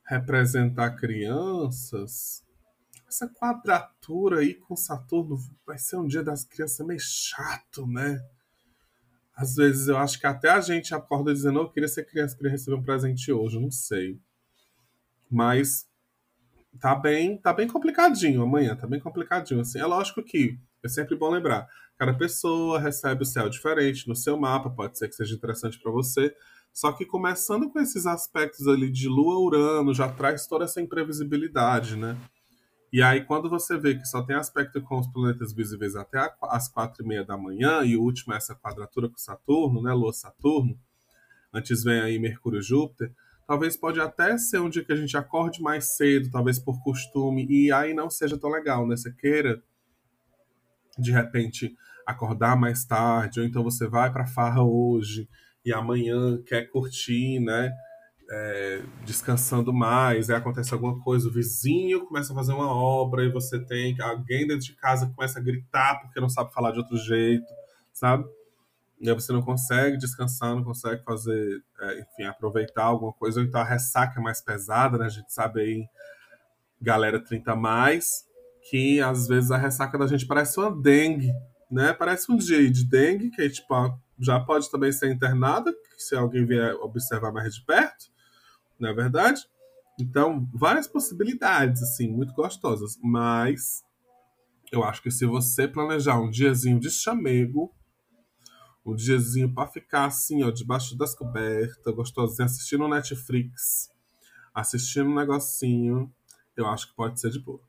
representar 0.07 0.97
crianças, 0.97 2.45
essa 3.09 3.29
quadratura 3.29 4.41
aí 4.41 4.55
com 4.55 4.77
Saturno 4.77 5.37
vai 5.67 5.79
ser 5.79 5.97
um 5.97 6.07
dia 6.07 6.23
das 6.23 6.45
crianças 6.45 6.87
meio 6.87 7.01
chato, 7.01 7.87
né? 7.87 8.21
Às 9.35 9.55
vezes 9.55 9.89
eu 9.89 9.97
acho 9.97 10.19
que 10.19 10.27
até 10.27 10.51
a 10.51 10.61
gente 10.61 10.95
acorda 10.95 11.33
dizendo, 11.33 11.61
oh, 11.61 11.63
eu 11.63 11.71
queria 11.71 11.89
ser 11.89 12.05
criança, 12.05 12.37
queria 12.37 12.51
receber 12.51 12.77
um 12.77 12.83
presente 12.83 13.33
hoje, 13.33 13.59
não 13.61 13.71
sei. 13.71 14.21
Mas 15.31 15.89
tá 16.81 16.95
bem, 16.95 17.39
tá 17.39 17.53
bem 17.53 17.69
complicadinho 17.69 18.43
amanhã, 18.43 18.77
tá 18.77 18.87
bem 18.87 19.01
complicadinho. 19.01 19.61
Assim, 19.61 19.79
é 19.79 19.87
lógico 19.87 20.23
que 20.23 20.59
é 20.85 20.89
sempre 20.89 21.17
bom 21.17 21.31
lembrar, 21.31 21.67
cada 21.99 22.15
pessoa 22.15 22.79
recebe 22.79 23.23
o 23.23 23.27
céu 23.27 23.49
diferente 23.49 24.09
no 24.09 24.15
seu 24.15 24.39
mapa, 24.39 24.71
pode 24.71 24.99
ser 24.99 25.09
que 25.09 25.15
seja 25.15 25.35
interessante 25.35 25.79
para 25.79 25.91
você. 25.91 26.35
Só 26.73 26.93
que 26.93 27.05
começando 27.05 27.69
com 27.71 27.81
esses 27.81 28.07
aspectos 28.07 28.69
ali 28.69 28.91
de 28.91 29.09
Lua 29.09 29.39
Urano, 29.41 29.93
já 29.93 30.09
traz 30.09 30.47
toda 30.47 30.65
essa 30.65 30.81
imprevisibilidade, 30.81 31.97
né? 31.97 32.17
E 32.93 33.03
aí, 33.03 33.25
quando 33.25 33.51
você 33.51 33.77
vê 33.77 33.97
que 33.97 34.07
só 34.07 34.23
tem 34.23 34.37
aspecto 34.37 34.81
com 34.81 34.99
os 34.99 35.07
planetas 35.09 35.53
visíveis 35.53 35.95
até 35.95 36.33
as 36.43 36.69
quatro 36.69 37.05
e 37.05 37.07
meia 37.07 37.25
da 37.25 37.37
manhã, 37.37 37.83
e 37.85 37.97
o 37.97 38.03
último 38.03 38.33
é 38.33 38.37
essa 38.37 38.55
quadratura 38.55 39.09
com 39.09 39.19
Saturno, 39.19 39.83
né, 39.83 39.93
Lua-Saturno, 39.93 40.79
antes 41.53 41.83
vem 41.83 42.01
aí 42.01 42.19
Mercúrio-Júpiter, 42.19 43.13
talvez 43.47 43.77
pode 43.77 44.01
até 44.01 44.39
ser 44.39 44.61
um 44.61 44.71
dia 44.71 44.85
que 44.85 44.93
a 44.93 44.97
gente 44.97 45.17
acorde 45.17 45.61
mais 45.61 45.97
cedo, 45.97 46.31
talvez 46.31 46.59
por 46.59 46.83
costume, 46.83 47.47
e 47.51 47.71
aí 47.71 47.93
não 47.93 48.09
seja 48.09 48.39
tão 48.39 48.51
legal, 48.51 48.87
né? 48.87 48.97
Você 48.97 49.13
queira, 49.13 49.63
de 50.99 51.13
repente, 51.13 51.75
acordar 52.07 52.57
mais 52.57 52.85
tarde, 52.85 53.41
ou 53.41 53.47
então 53.47 53.63
você 53.63 53.87
vai 53.89 54.13
para 54.13 54.27
farra 54.27 54.63
hoje, 54.63 55.29
e 55.65 55.73
amanhã 55.73 56.41
quer 56.47 56.71
curtir, 56.71 57.41
né? 57.41 57.73
é, 58.31 58.83
descansando 59.05 59.73
mais, 59.73 60.29
aí 60.29 60.37
acontece 60.37 60.75
alguma 60.75 61.01
coisa, 61.01 61.29
o 61.29 61.33
vizinho 61.33 62.05
começa 62.07 62.33
a 62.33 62.37
fazer 62.37 62.53
uma 62.53 62.71
obra 62.71 63.25
e 63.25 63.31
você 63.31 63.59
tem 63.59 63.99
alguém 64.01 64.47
dentro 64.47 64.67
de 64.67 64.75
casa 64.75 65.11
começa 65.15 65.39
a 65.39 65.43
gritar 65.43 66.01
porque 66.01 66.21
não 66.21 66.29
sabe 66.29 66.53
falar 66.53 66.73
de 66.73 66.79
outro 66.79 66.97
jeito, 66.99 67.47
sabe? 67.93 68.25
E 69.01 69.09
aí 69.09 69.15
você 69.15 69.33
não 69.33 69.43
consegue 69.43 69.97
descansar, 69.97 70.55
não 70.55 70.65
consegue 70.65 71.03
fazer, 71.05 71.63
é, 71.81 72.01
enfim, 72.01 72.25
aproveitar 72.25 72.85
alguma 72.85 73.13
coisa, 73.13 73.41
ou 73.41 73.47
então 73.47 73.61
a 73.61 73.65
ressaca 73.65 74.21
é 74.21 74.23
mais 74.23 74.43
pesada, 74.43 74.99
né? 74.99 75.07
A 75.07 75.11
gente 75.11 75.33
sabe 75.33 75.61
aí, 75.63 75.89
galera 76.83 77.23
30 77.23 77.57
mais, 77.57 78.27
que 78.69 79.01
às 79.01 79.27
vezes 79.27 79.51
a 79.51 79.57
ressaca 79.57 79.97
da 79.97 80.07
gente 80.07 80.27
parece 80.27 80.59
uma 80.59 80.71
dengue, 80.71 81.33
né? 81.71 81.93
Parece 81.93 82.31
um 82.31 82.37
dia 82.37 82.71
de 82.71 82.85
dengue, 82.85 83.31
que 83.31 83.49
tipo, 83.49 83.99
já 84.19 84.39
pode 84.41 84.71
também 84.71 84.93
ser 84.93 85.11
internada, 85.13 85.75
se 85.97 86.15
alguém 86.15 86.45
vier 86.45 86.75
observar 86.77 87.33
mais 87.33 87.55
de 87.55 87.65
perto, 87.65 88.07
não 88.79 88.91
é 88.91 88.95
verdade? 88.95 89.49
Então, 90.01 90.49
várias 90.55 90.87
possibilidades, 90.87 91.83
assim, 91.83 92.09
muito 92.09 92.33
gostosas. 92.33 92.97
Mas 93.03 93.83
eu 94.71 94.85
acho 94.85 95.03
que 95.03 95.11
se 95.11 95.27
você 95.27 95.67
planejar 95.67 96.21
um 96.21 96.31
diazinho 96.31 96.79
de 96.79 96.91
chamego, 96.91 97.75
um 98.87 98.95
diazinho 98.95 99.53
para 99.53 99.69
ficar 99.69 100.07
assim, 100.07 100.43
ó, 100.45 100.51
debaixo 100.51 100.97
das 100.97 101.15
cobertas, 101.15 101.95
gostosinho, 101.95 102.47
assistindo 102.47 102.89
Netflix, 102.89 103.91
assistindo 104.55 105.11
um 105.11 105.15
negocinho, 105.15 106.13
eu 106.57 106.67
acho 106.67 106.89
que 106.89 106.95
pode 106.95 107.21
ser 107.21 107.31
de 107.31 107.41
boa. 107.41 107.68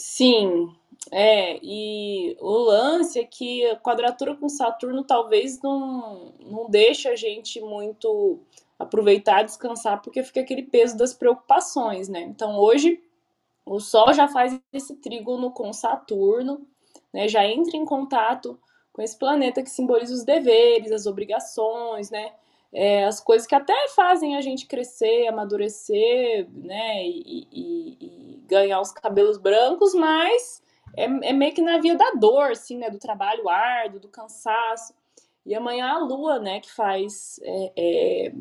Sim, 0.00 0.72
é, 1.10 1.58
e 1.60 2.36
o 2.40 2.52
lance 2.52 3.18
é 3.18 3.24
que 3.24 3.66
a 3.66 3.76
quadratura 3.76 4.36
com 4.36 4.48
Saturno 4.48 5.02
talvez 5.02 5.60
não, 5.60 6.32
não 6.40 6.70
deixe 6.70 7.08
a 7.08 7.16
gente 7.16 7.60
muito 7.60 8.38
aproveitar, 8.78 9.42
descansar, 9.42 10.00
porque 10.00 10.22
fica 10.22 10.40
aquele 10.40 10.62
peso 10.62 10.96
das 10.96 11.12
preocupações, 11.12 12.08
né? 12.08 12.20
Então 12.20 12.56
hoje 12.60 13.02
o 13.66 13.80
Sol 13.80 14.14
já 14.14 14.28
faz 14.28 14.60
esse 14.72 14.94
trígono 14.96 15.50
com 15.50 15.72
Saturno, 15.72 16.64
né? 17.12 17.26
Já 17.26 17.44
entra 17.44 17.76
em 17.76 17.84
contato 17.84 18.56
com 18.92 19.02
esse 19.02 19.18
planeta 19.18 19.64
que 19.64 19.70
simboliza 19.70 20.14
os 20.14 20.22
deveres, 20.24 20.92
as 20.92 21.06
obrigações, 21.06 22.08
né? 22.08 22.32
É, 22.72 23.04
as 23.04 23.20
coisas 23.20 23.46
que 23.46 23.54
até 23.54 23.74
fazem 23.88 24.36
a 24.36 24.40
gente 24.40 24.66
crescer, 24.66 25.26
amadurecer, 25.26 26.48
né? 26.52 27.02
E, 27.04 27.46
e, 27.50 27.96
e 28.00 28.42
ganhar 28.46 28.80
os 28.80 28.92
cabelos 28.92 29.38
brancos, 29.38 29.94
mas 29.94 30.62
é, 30.96 31.04
é, 31.04 31.32
meio 31.32 31.54
que 31.54 31.62
na 31.62 31.78
via 31.78 31.96
da 31.96 32.10
dor, 32.12 32.52
assim, 32.52 32.76
né? 32.78 32.90
Do 32.90 32.98
trabalho 32.98 33.48
árduo, 33.48 34.00
do 34.00 34.08
cansaço. 34.08 34.94
E 35.46 35.54
amanhã 35.54 35.88
a 35.94 35.98
Lua, 35.98 36.38
né? 36.38 36.60
Que 36.60 36.70
faz 36.70 37.40
é, 37.42 37.72
é 37.76 38.32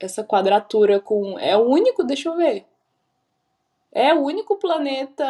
essa 0.00 0.24
quadratura 0.24 1.00
com. 1.00 1.38
É 1.38 1.56
o 1.56 1.62
único, 1.62 2.04
deixa 2.04 2.28
eu 2.28 2.36
ver. 2.36 2.66
É 3.90 4.14
o 4.14 4.22
único 4.22 4.56
planeta 4.56 5.24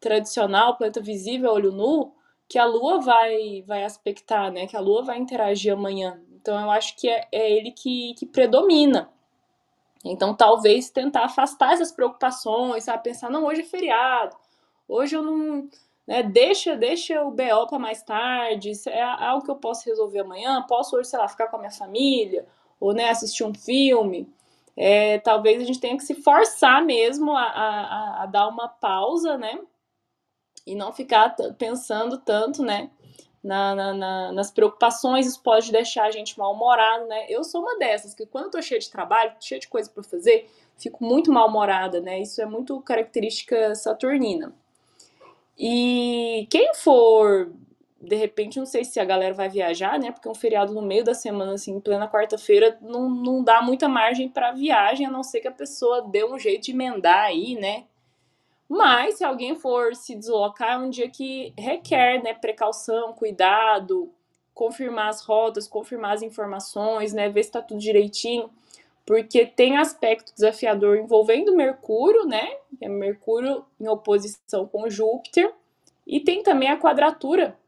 tradicional, 0.00 0.76
planeta 0.76 1.00
visível, 1.00 1.52
olho 1.52 1.72
nu, 1.72 2.12
que 2.48 2.58
a 2.58 2.64
Lua 2.64 3.00
vai, 3.00 3.62
vai 3.66 3.84
aspectar, 3.84 4.52
né? 4.52 4.66
Que 4.66 4.76
a 4.76 4.80
Lua 4.80 5.02
vai 5.02 5.18
interagir 5.18 5.72
amanhã. 5.72 6.20
Então 6.44 6.60
eu 6.60 6.70
acho 6.70 6.94
que 6.96 7.08
é, 7.08 7.26
é 7.32 7.50
ele 7.50 7.70
que, 7.70 8.12
que 8.18 8.26
predomina. 8.26 9.08
Então 10.04 10.34
talvez 10.34 10.90
tentar 10.90 11.24
afastar 11.24 11.72
essas 11.72 11.90
preocupações, 11.90 12.84
sabe? 12.84 13.02
Pensar, 13.02 13.30
não, 13.30 13.46
hoje 13.46 13.62
é 13.62 13.64
feriado, 13.64 14.36
hoje 14.86 15.16
eu 15.16 15.22
não. 15.22 15.66
Né, 16.06 16.22
deixa, 16.22 16.76
deixa 16.76 17.24
o 17.24 17.30
BO 17.30 17.66
para 17.66 17.78
mais 17.78 18.02
tarde, 18.02 18.72
é 18.88 19.02
algo 19.02 19.42
que 19.42 19.50
eu 19.50 19.56
posso 19.56 19.88
resolver 19.88 20.18
amanhã, 20.18 20.62
posso 20.68 20.94
hoje, 20.96 21.08
sei 21.08 21.18
lá, 21.18 21.26
ficar 21.26 21.46
com 21.46 21.56
a 21.56 21.60
minha 21.60 21.70
família, 21.70 22.46
ou 22.78 22.92
né, 22.92 23.08
assistir 23.08 23.42
um 23.42 23.54
filme, 23.54 24.30
é, 24.76 25.18
talvez 25.20 25.62
a 25.62 25.64
gente 25.64 25.80
tenha 25.80 25.96
que 25.96 26.04
se 26.04 26.14
forçar 26.14 26.84
mesmo 26.84 27.34
a, 27.34 27.42
a, 27.42 28.22
a 28.24 28.26
dar 28.26 28.48
uma 28.48 28.68
pausa, 28.68 29.38
né? 29.38 29.58
E 30.66 30.74
não 30.74 30.92
ficar 30.92 31.34
pensando 31.56 32.18
tanto, 32.18 32.62
né? 32.62 32.90
Na, 33.44 33.74
na, 33.74 33.92
na, 33.92 34.32
nas 34.32 34.50
preocupações, 34.50 35.26
isso 35.26 35.42
pode 35.42 35.70
deixar 35.70 36.04
a 36.06 36.10
gente 36.10 36.38
mal-humorado, 36.38 37.06
né? 37.06 37.26
Eu 37.28 37.44
sou 37.44 37.60
uma 37.60 37.78
dessas, 37.78 38.14
que 38.14 38.24
quando 38.24 38.46
eu 38.46 38.50
tô 38.50 38.62
cheia 38.62 38.80
de 38.80 38.90
trabalho, 38.90 39.34
cheia 39.38 39.60
de 39.60 39.68
coisa 39.68 39.90
para 39.90 40.02
fazer, 40.02 40.50
fico 40.78 41.04
muito 41.04 41.30
mal-humorada, 41.30 42.00
né? 42.00 42.20
Isso 42.22 42.40
é 42.40 42.46
muito 42.46 42.80
característica 42.80 43.74
saturnina. 43.74 44.54
E 45.58 46.46
quem 46.50 46.72
for 46.74 47.52
de 48.04 48.16
repente, 48.16 48.58
não 48.58 48.66
sei 48.66 48.84
se 48.84 49.00
a 49.00 49.04
galera 49.04 49.34
vai 49.34 49.48
viajar, 49.48 49.98
né? 49.98 50.12
Porque 50.12 50.28
um 50.28 50.34
feriado 50.34 50.72
no 50.72 50.82
meio 50.82 51.02
da 51.02 51.14
semana, 51.14 51.54
assim, 51.54 51.72
em 51.72 51.80
plena 51.80 52.08
quarta-feira, 52.08 52.78
não, 52.80 53.08
não 53.08 53.42
dá 53.42 53.62
muita 53.62 53.88
margem 53.88 54.28
para 54.28 54.52
viagem, 54.52 55.06
a 55.06 55.10
não 55.10 55.22
ser 55.22 55.40
que 55.40 55.48
a 55.48 55.52
pessoa 55.52 56.02
dê 56.02 56.24
um 56.24 56.38
jeito 56.38 56.64
de 56.64 56.72
emendar 56.72 57.24
aí, 57.24 57.54
né? 57.54 57.84
Mas, 58.68 59.18
se 59.18 59.24
alguém 59.24 59.54
for 59.56 59.94
se 59.94 60.14
deslocar, 60.14 60.72
é 60.72 60.78
um 60.78 60.90
dia 60.90 61.08
que 61.08 61.52
requer, 61.56 62.22
né, 62.22 62.32
precaução, 62.34 63.12
cuidado, 63.12 64.10
confirmar 64.54 65.08
as 65.08 65.22
rotas, 65.22 65.68
confirmar 65.68 66.14
as 66.14 66.22
informações, 66.22 67.12
né, 67.12 67.28
ver 67.28 67.42
se 67.42 67.52
tá 67.52 67.60
tudo 67.60 67.80
direitinho, 67.80 68.48
porque 69.04 69.44
tem 69.44 69.76
aspecto 69.76 70.32
desafiador 70.32 70.96
envolvendo 70.96 71.54
Mercúrio, 71.54 72.24
né? 72.24 72.56
É 72.80 72.88
Mercúrio 72.88 73.64
em 73.78 73.86
oposição 73.86 74.66
com 74.66 74.88
Júpiter, 74.88 75.52
e 76.06 76.20
tem 76.20 76.42
também 76.42 76.68
a 76.68 76.78
quadratura 76.78 77.58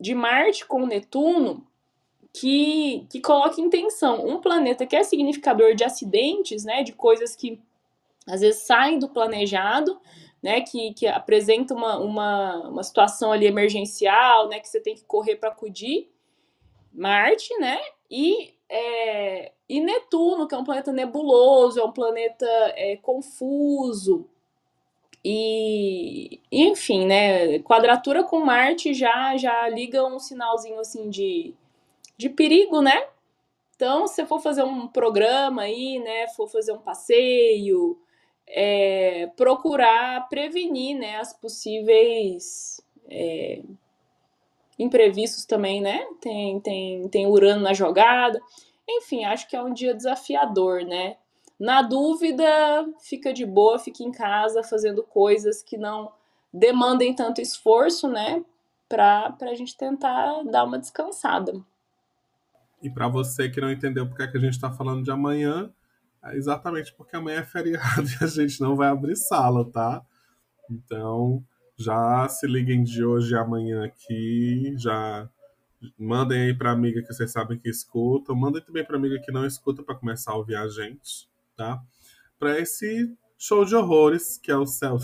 de 0.00 0.14
Marte 0.14 0.66
com 0.66 0.86
Netuno 0.86 1.64
que, 2.32 3.06
que 3.10 3.20
coloca 3.20 3.60
em 3.60 3.68
tensão 3.68 4.26
um 4.26 4.40
planeta 4.40 4.86
que 4.86 4.96
é 4.96 5.02
significador 5.02 5.74
de 5.74 5.84
acidentes, 5.84 6.64
né, 6.64 6.82
de 6.82 6.92
coisas 6.92 7.36
que 7.36 7.60
às 8.26 8.40
vezes 8.40 8.62
saem 8.62 8.98
do 8.98 9.08
planejado, 9.08 10.00
né, 10.42 10.60
que, 10.62 10.92
que 10.94 11.06
apresenta 11.06 11.74
uma, 11.74 11.98
uma, 11.98 12.68
uma 12.68 12.82
situação 12.82 13.32
ali 13.32 13.46
emergencial, 13.46 14.48
né, 14.48 14.60
que 14.60 14.68
você 14.68 14.80
tem 14.80 14.94
que 14.94 15.04
correr 15.04 15.36
para 15.36 15.50
acudir, 15.50 16.10
Marte, 16.92 17.56
né, 17.58 17.78
e, 18.10 18.54
é, 18.68 19.52
e 19.68 19.80
Netuno, 19.80 20.48
que 20.48 20.54
é 20.54 20.58
um 20.58 20.64
planeta 20.64 20.92
nebuloso, 20.92 21.80
é 21.80 21.84
um 21.84 21.92
planeta 21.92 22.46
é, 22.76 22.96
confuso, 22.96 24.28
e, 25.24 26.40
enfim, 26.50 27.06
né? 27.06 27.60
Quadratura 27.60 28.24
com 28.24 28.40
Marte 28.40 28.92
já 28.92 29.36
já 29.36 29.68
liga 29.68 30.04
um 30.04 30.18
sinalzinho 30.18 30.80
assim 30.80 31.08
de, 31.08 31.54
de 32.16 32.28
perigo, 32.28 32.82
né? 32.82 33.06
Então, 33.76 34.06
se 34.06 34.16
você 34.16 34.26
for 34.26 34.40
fazer 34.40 34.64
um 34.64 34.88
programa 34.88 35.62
aí, 35.62 36.00
né? 36.00 36.28
For 36.28 36.48
fazer 36.48 36.72
um 36.72 36.78
passeio, 36.78 37.98
é, 38.46 39.28
procurar 39.36 40.28
prevenir, 40.28 40.96
né? 40.96 41.16
As 41.16 41.32
possíveis 41.32 42.80
é, 43.08 43.62
imprevistos 44.78 45.44
também, 45.44 45.80
né? 45.80 46.04
Tem, 46.20 46.60
tem, 46.60 47.08
tem 47.08 47.26
Urano 47.26 47.62
na 47.62 47.72
jogada. 47.72 48.40
Enfim, 48.88 49.24
acho 49.24 49.48
que 49.48 49.56
é 49.56 49.62
um 49.62 49.72
dia 49.72 49.94
desafiador, 49.94 50.84
né? 50.84 51.16
Na 51.58 51.80
dúvida, 51.82 52.44
fica 53.00 53.32
de 53.32 53.46
boa, 53.46 53.78
fica 53.78 54.02
em 54.02 54.10
casa 54.10 54.62
fazendo 54.62 55.02
coisas 55.02 55.62
que 55.62 55.76
não 55.76 56.12
demandem 56.52 57.14
tanto 57.14 57.40
esforço, 57.40 58.08
né? 58.08 58.44
Para 58.88 59.34
a 59.40 59.54
gente 59.54 59.76
tentar 59.76 60.42
dar 60.44 60.64
uma 60.64 60.78
descansada. 60.78 61.54
E 62.82 62.90
para 62.90 63.06
você 63.06 63.48
que 63.48 63.60
não 63.60 63.70
entendeu 63.70 64.06
porque 64.08 64.24
é 64.24 64.26
que 64.26 64.36
a 64.36 64.40
gente 64.40 64.54
está 64.54 64.72
falando 64.72 65.04
de 65.04 65.10
amanhã, 65.10 65.72
exatamente 66.34 66.94
porque 66.94 67.16
amanhã 67.16 67.40
é 67.40 67.44
feriado 67.44 68.06
e 68.20 68.24
a 68.24 68.26
gente 68.26 68.60
não 68.60 68.76
vai 68.76 68.88
abrir 68.88 69.16
sala, 69.16 69.68
tá? 69.70 70.04
Então, 70.70 71.44
já 71.76 72.28
se 72.28 72.46
liguem 72.46 72.82
de 72.82 73.04
hoje 73.04 73.34
e 73.34 73.36
amanhã 73.36 73.84
aqui, 73.84 74.74
já 74.76 75.28
mandem 75.98 76.42
aí 76.42 76.54
para 76.54 76.70
amiga 76.70 77.02
que 77.02 77.12
vocês 77.12 77.32
sabem 77.32 77.58
que 77.58 77.68
escuta, 77.68 78.32
mandem 78.34 78.62
também 78.62 78.84
para 78.84 78.96
amiga 78.96 79.18
que 79.20 79.32
não 79.32 79.46
escuta 79.46 79.82
para 79.82 79.96
começar 79.96 80.32
a 80.32 80.36
ouvir 80.36 80.54
a 80.54 80.68
gente, 80.68 81.28
tá? 81.56 81.82
Para 82.38 82.58
esse 82.58 83.12
show 83.36 83.64
de 83.64 83.74
horrores 83.74 84.38
que 84.38 84.50
é 84.50 84.56
o 84.56 84.66
céu. 84.66 84.98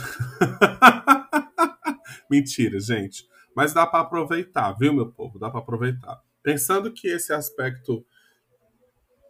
Mentira, 2.31 2.79
gente. 2.79 3.27
Mas 3.55 3.73
dá 3.73 3.87
para 3.87 4.01
aproveitar, 4.01 4.73
viu, 4.73 4.93
meu 4.93 5.11
povo? 5.11 5.39
Dá 5.39 5.51
para 5.51 5.59
aproveitar. 5.61 6.23
Pensando 6.43 6.93
que 6.93 7.09
esse 7.09 7.33
aspecto 7.33 8.07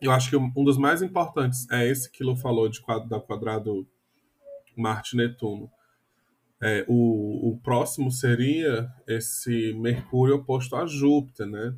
eu 0.00 0.12
acho 0.12 0.30
que 0.30 0.36
um 0.36 0.64
dos 0.64 0.78
mais 0.78 1.02
importantes 1.02 1.68
é 1.70 1.88
esse 1.88 2.10
que 2.10 2.22
Lu 2.22 2.36
falou 2.36 2.68
de 2.68 2.80
quadro, 2.80 3.08
da 3.08 3.20
quadrado 3.20 3.86
Marte-Netuno. 4.76 5.70
É, 6.60 6.84
o, 6.88 7.50
o 7.50 7.60
próximo 7.60 8.10
seria 8.10 8.88
esse 9.06 9.72
Mercúrio 9.74 10.36
oposto 10.36 10.76
a 10.76 10.86
Júpiter, 10.86 11.46
né? 11.46 11.76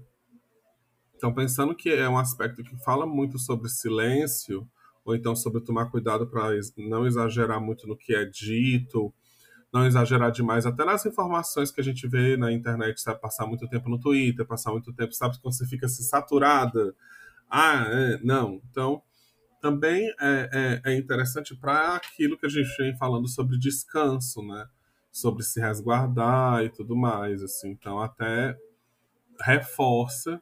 Então, 1.14 1.34
pensando 1.34 1.74
que 1.74 1.90
é 1.90 2.08
um 2.08 2.16
aspecto 2.16 2.62
que 2.62 2.76
fala 2.82 3.06
muito 3.06 3.38
sobre 3.38 3.68
silêncio, 3.68 4.66
ou 5.04 5.14
então 5.14 5.36
sobre 5.36 5.60
tomar 5.60 5.90
cuidado 5.90 6.26
para 6.26 6.50
não 6.78 7.06
exagerar 7.06 7.60
muito 7.60 7.86
no 7.86 7.96
que 7.96 8.14
é 8.14 8.24
dito, 8.24 9.12
não 9.72 9.86
exagerar 9.86 10.32
demais, 10.32 10.66
até 10.66 10.84
nas 10.84 11.04
informações 11.04 11.70
que 11.70 11.80
a 11.80 11.84
gente 11.84 12.08
vê 12.08 12.36
na 12.36 12.50
internet, 12.50 13.00
sabe? 13.00 13.20
Passar 13.20 13.46
muito 13.46 13.68
tempo 13.68 13.88
no 13.88 14.00
Twitter, 14.00 14.46
passar 14.46 14.72
muito 14.72 14.92
tempo, 14.94 15.12
sabe? 15.12 15.38
Quando 15.40 15.54
você 15.54 15.66
fica 15.66 15.86
assim, 15.86 16.02
saturada 16.02 16.94
ah, 17.50 17.84
é, 17.88 18.18
não. 18.22 18.60
Então, 18.70 19.02
também 19.60 20.08
é, 20.20 20.80
é, 20.84 20.92
é 20.92 20.96
interessante 20.96 21.54
para 21.54 21.96
aquilo 21.96 22.38
que 22.38 22.46
a 22.46 22.48
gente 22.48 22.68
vem 22.78 22.96
falando 22.96 23.28
sobre 23.28 23.58
descanso, 23.58 24.42
né? 24.42 24.66
Sobre 25.12 25.42
se 25.42 25.60
resguardar 25.60 26.64
e 26.64 26.70
tudo 26.70 26.96
mais, 26.96 27.42
assim. 27.42 27.70
Então, 27.70 28.00
até 28.00 28.56
reforça 29.40 30.40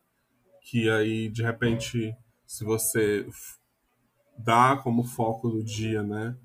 que 0.62 0.88
aí, 0.90 1.28
de 1.30 1.42
repente, 1.42 2.14
se 2.46 2.64
você 2.64 3.26
dá 4.36 4.76
como 4.76 5.02
foco 5.02 5.48
do 5.48 5.64
dia, 5.64 6.02
né? 6.02 6.36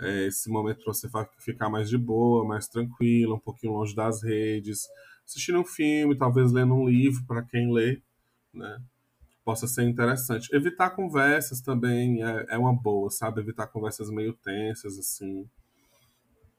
É, 0.00 0.26
esse 0.26 0.48
momento 0.48 0.84
para 0.84 0.92
você 0.92 1.08
ficar 1.38 1.68
mais 1.68 1.88
de 1.88 1.98
boa, 1.98 2.46
mais 2.46 2.68
tranquila, 2.68 3.34
um 3.34 3.40
pouquinho 3.40 3.72
longe 3.72 3.94
das 3.94 4.22
redes, 4.22 4.88
assistindo 5.26 5.58
um 5.58 5.64
filme, 5.64 6.16
talvez 6.16 6.52
lendo 6.52 6.72
um 6.74 6.88
livro 6.88 7.24
para 7.26 7.42
quem 7.42 7.72
lê, 7.72 8.00
né? 8.54 8.80
Possa 9.48 9.66
ser 9.66 9.84
interessante. 9.84 10.54
Evitar 10.54 10.90
conversas 10.90 11.62
também 11.62 12.22
é, 12.22 12.48
é 12.50 12.58
uma 12.58 12.74
boa, 12.74 13.08
sabe? 13.08 13.40
Evitar 13.40 13.66
conversas 13.68 14.10
meio 14.10 14.34
tensas, 14.34 14.98
assim. 14.98 15.48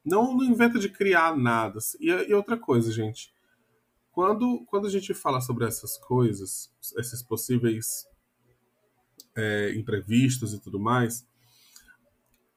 Não, 0.04 0.36
não 0.36 0.44
inventa 0.44 0.80
de 0.80 0.90
criar 0.90 1.38
nada. 1.38 1.78
E, 2.00 2.08
e 2.10 2.34
outra 2.34 2.58
coisa, 2.58 2.92
gente. 2.92 3.32
Quando, 4.12 4.66
quando 4.66 4.88
a 4.88 4.90
gente 4.90 5.14
fala 5.14 5.40
sobre 5.40 5.68
essas 5.68 6.00
coisas, 6.00 6.74
esses 6.98 7.22
possíveis 7.22 8.08
é, 9.38 9.72
imprevistos 9.76 10.56
e 10.56 10.60
tudo 10.60 10.80
mais, 10.80 11.28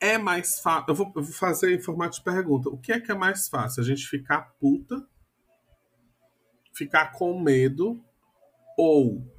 é 0.00 0.16
mais 0.16 0.60
fácil. 0.60 0.94
Eu, 0.94 1.12
eu, 1.14 1.22
vou 1.24 1.34
fazer 1.34 1.74
em 1.74 1.82
formato 1.82 2.16
de 2.16 2.24
pergunta. 2.24 2.70
O 2.70 2.78
que 2.78 2.90
é 2.90 2.98
que 2.98 3.12
é 3.12 3.14
mais 3.14 3.50
fácil? 3.50 3.82
A 3.82 3.84
gente 3.84 4.08
ficar 4.08 4.54
puta, 4.58 5.06
ficar 6.72 7.12
com 7.12 7.38
medo 7.38 8.02
ou 8.78 9.30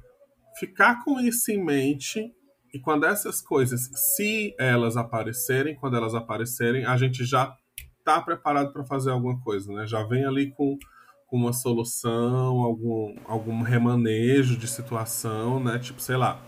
ficar 0.58 1.04
com 1.04 1.20
isso 1.20 1.50
em 1.50 1.62
mente 1.62 2.32
e 2.74 2.78
quando 2.80 3.06
essas 3.06 3.40
coisas, 3.40 3.88
se 4.16 4.52
elas 4.58 4.96
aparecerem, 4.96 5.76
quando 5.76 5.96
elas 5.96 6.12
aparecerem, 6.12 6.84
a 6.84 6.96
gente 6.96 7.24
já 7.24 7.54
está 7.98 8.20
preparado 8.20 8.72
para 8.72 8.84
fazer 8.84 9.12
alguma 9.12 9.40
coisa, 9.40 9.72
né? 9.72 9.86
Já 9.86 10.02
vem 10.02 10.24
ali 10.24 10.50
com, 10.50 10.76
com 11.28 11.36
uma 11.36 11.52
solução, 11.52 12.62
algum, 12.62 13.14
algum 13.26 13.62
remanejo 13.62 14.56
de 14.56 14.66
situação, 14.66 15.62
né? 15.62 15.78
Tipo, 15.78 16.00
sei 16.00 16.16
lá, 16.16 16.42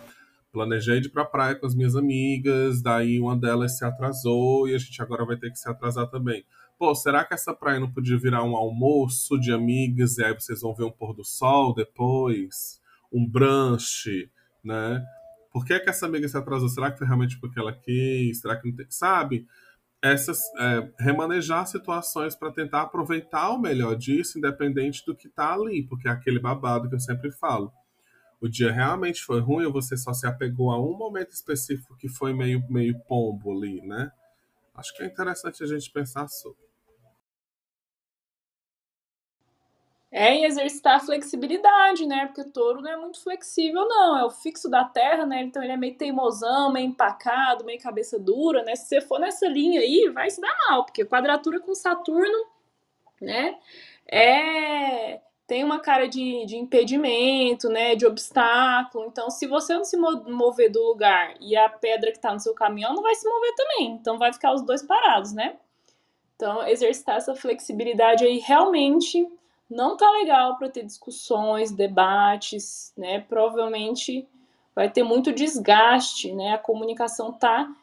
planejei 0.53 1.01
de 1.01 1.07
ir 1.07 1.13
para 1.13 1.23
a 1.23 1.27
praia 1.27 1.55
com 1.55 1.65
as 1.65 1.77
minhas 1.77 1.95
amigas, 1.95 2.83
daí 2.83 3.21
uma 3.21 3.37
delas 3.37 3.79
se 3.79 3.85
atrasou 3.85 4.69
e 4.69 4.75
a 4.75 4.79
gente 4.79 5.01
agora 5.01 5.25
vai 5.25 5.37
ter 5.37 5.51
que 5.51 5.59
se 5.59 5.69
atrasar 5.69 6.09
também. 6.11 6.45
Pô, 6.77 6.93
será 6.95 7.25
que 7.25 7.35
essa 7.35 7.55
praia 7.55 7.79
não 7.79 7.91
podia 7.93 8.19
virar 8.19 8.43
um 8.43 8.57
almoço 8.57 9.39
de 9.39 9.53
amigas 9.53 10.19
e 10.19 10.25
aí 10.25 10.35
vocês 10.35 10.61
vão 10.61 10.75
ver 10.75 10.85
um 10.85 10.91
pôr 10.91 11.15
do 11.15 11.25
sol 11.25 11.73
depois? 11.73 12.81
Um 13.13 13.27
brunch, 13.27 14.31
né? 14.65 15.05
Por 15.53 15.65
que, 15.65 15.79
que 15.81 15.89
essa 15.89 16.07
amiga 16.07 16.29
se 16.29 16.37
atrasou? 16.37 16.69
Será 16.69 16.91
que 16.91 16.99
foi 16.99 17.07
realmente 17.07 17.39
porque 17.41 17.59
ela 17.59 17.73
quis? 17.73 18.41
Será 18.41 18.57
que 18.57 18.69
não 18.69 18.77
tem... 18.77 18.87
Sabe? 18.91 19.47
Essas, 20.03 20.43
é, 20.59 20.93
remanejar 20.99 21.67
situações 21.67 22.35
para 22.37 22.53
tentar 22.53 22.83
aproveitar 22.83 23.51
o 23.51 23.59
melhor 23.59 23.97
disso, 23.97 24.39
independente 24.39 25.05
do 25.07 25.17
que 25.17 25.29
está 25.29 25.55
ali, 25.55 25.83
porque 25.83 26.09
é 26.09 26.11
aquele 26.11 26.39
babado 26.39 26.89
que 26.89 26.95
eu 26.95 27.01
sempre 27.01 27.33
falo. 27.33 27.73
O 28.41 28.49
dia 28.49 28.71
realmente 28.71 29.23
foi 29.23 29.41
ruim 29.41 29.65
ou 29.65 29.73
você 29.73 29.97
só 29.97 30.13
se 30.13 30.27
apegou 30.27 30.71
a 30.71 30.79
um 30.79 30.97
momento 30.97 31.33
específico 31.33 31.97
que 31.97 32.09
foi 32.09 32.35
meio, 32.35 32.63
meio 32.71 32.99
pombo 33.09 33.57
ali, 33.57 33.81
né? 33.81 34.13
Acho 34.75 34.95
que 34.95 35.03
é 35.03 35.07
interessante 35.07 35.65
a 35.65 35.67
gente 35.67 35.91
pensar 35.91 36.29
sobre. 36.29 36.66
É, 40.19 40.35
e 40.35 40.47
exercitar 40.47 40.97
a 40.97 41.01
flexibilidade, 41.01 42.07
né? 42.07 42.25
Porque 42.25 42.41
o 42.41 42.51
touro 42.51 42.81
não 42.81 42.91
é 42.91 42.97
muito 42.97 43.23
flexível, 43.23 43.87
não. 43.87 44.17
É 44.17 44.25
o 44.25 44.31
fixo 44.31 44.67
da 44.67 44.83
terra, 44.83 45.27
né? 45.27 45.43
Então 45.43 45.63
ele 45.63 45.73
é 45.73 45.77
meio 45.77 45.95
teimosão, 45.95 46.73
meio 46.73 46.87
empacado, 46.87 47.67
meio 47.67 47.79
cabeça 47.79 48.19
dura, 48.19 48.63
né? 48.63 48.75
Se 48.77 48.87
você 48.87 49.03
for 49.03 49.21
nessa 49.21 49.47
linha 49.47 49.79
aí, 49.79 50.09
vai 50.15 50.31
se 50.31 50.41
dar 50.41 50.57
mal, 50.71 50.87
porque 50.87 51.05
quadratura 51.05 51.61
com 51.61 51.75
Saturno, 51.75 52.47
né? 53.21 53.59
É. 54.11 55.21
Tem 55.47 55.63
uma 55.63 55.81
cara 55.81 56.09
de, 56.09 56.47
de 56.47 56.57
impedimento, 56.57 57.69
né? 57.69 57.95
De 57.95 58.07
obstáculo. 58.07 59.05
Então, 59.09 59.29
se 59.29 59.47
você 59.47 59.75
não 59.75 59.85
se 59.85 59.99
mover 59.99 60.73
do 60.73 60.83
lugar 60.83 61.35
e 61.43 61.55
a 61.55 61.69
pedra 61.69 62.11
que 62.11 62.19
tá 62.19 62.33
no 62.33 62.41
seu 62.41 62.55
caminhão 62.55 62.95
não 62.95 63.03
vai 63.03 63.15
se 63.15 63.29
mover 63.29 63.55
também. 63.55 63.91
Então, 63.91 64.17
vai 64.17 64.33
ficar 64.33 64.55
os 64.55 64.63
dois 64.63 64.83
parados, 64.83 65.35
né? 65.35 65.59
Então, 66.37 66.67
exercitar 66.67 67.17
essa 67.17 67.35
flexibilidade 67.35 68.25
aí 68.25 68.39
realmente 68.39 69.29
não 69.69 69.97
tá 69.97 70.11
legal 70.11 70.57
para 70.57 70.69
ter 70.69 70.85
discussões, 70.85 71.73
debates, 71.73 72.93
né? 72.97 73.21
Provavelmente 73.21 74.27
vai 74.75 74.91
ter 74.91 75.03
muito 75.03 75.33
desgaste, 75.33 76.33
né? 76.33 76.55
A 76.55 76.59
comunicação 76.59 77.33
tá 77.33 77.75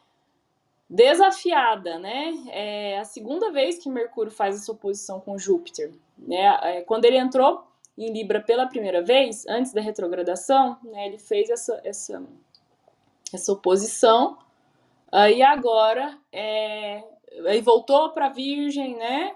desafiada, 0.88 1.98
né? 1.98 2.34
É 2.50 2.98
a 2.98 3.04
segunda 3.04 3.50
vez 3.50 3.78
que 3.78 3.90
Mercúrio 3.90 4.32
faz 4.32 4.56
essa 4.56 4.72
oposição 4.72 5.20
com 5.20 5.38
Júpiter, 5.38 5.92
né? 6.16 6.58
É, 6.62 6.80
quando 6.82 7.04
ele 7.04 7.18
entrou 7.18 7.66
em 7.96 8.12
Libra 8.12 8.40
pela 8.40 8.66
primeira 8.66 9.02
vez, 9.02 9.46
antes 9.46 9.72
da 9.72 9.80
retrogradação, 9.80 10.78
né? 10.82 11.06
Ele 11.06 11.18
fez 11.18 11.50
essa 11.50 11.80
essa 11.84 12.22
essa 13.32 13.52
oposição. 13.52 14.38
Aí 15.12 15.42
agora 15.42 16.18
é, 16.32 17.04
aí 17.46 17.60
voltou 17.60 18.10
para 18.10 18.28
Virgem, 18.28 18.96
né? 18.96 19.34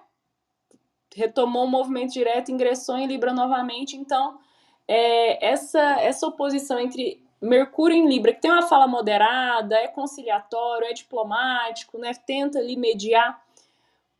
Retomou 1.14 1.64
o 1.64 1.68
movimento 1.68 2.12
direto, 2.12 2.50
ingressou 2.50 2.96
em 2.96 3.06
Libra 3.06 3.32
novamente. 3.32 3.96
Então, 3.96 4.38
é, 4.86 5.44
essa, 5.46 6.00
essa 6.00 6.26
oposição 6.26 6.78
entre 6.78 7.22
Mercúrio 7.40 7.96
em 7.96 8.08
Libra, 8.08 8.32
que 8.32 8.40
tem 8.40 8.50
uma 8.50 8.66
fala 8.66 8.86
moderada, 8.86 9.76
é 9.76 9.86
conciliatório, 9.86 10.88
é 10.88 10.92
diplomático, 10.92 11.98
né, 11.98 12.12
tenta 12.26 12.58
ali 12.58 12.76
mediar, 12.76 13.40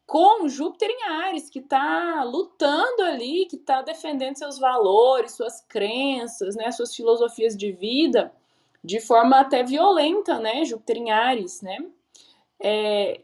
com 0.07 0.49
Júpiter 0.49 0.89
em 0.89 1.03
Ares, 1.03 1.51
que 1.51 1.59
está 1.59 2.23
lutando 2.25 3.03
ali, 3.03 3.45
que 3.47 3.57
está 3.57 3.83
defendendo 3.83 4.37
seus 4.37 4.59
valores, 4.59 5.33
suas 5.33 5.61
crenças, 5.61 6.57
né, 6.57 6.71
suas 6.71 6.95
filosofias 6.95 7.57
de 7.57 7.73
vida, 7.73 8.33
de 8.83 9.01
forma 9.01 9.41
até 9.41 9.63
violenta, 9.63 10.39
né, 10.39 10.65
Júpiter 10.65 10.97
em 10.97 11.11
Ares, 11.11 11.61
né. 11.61 11.77
É, 12.61 13.21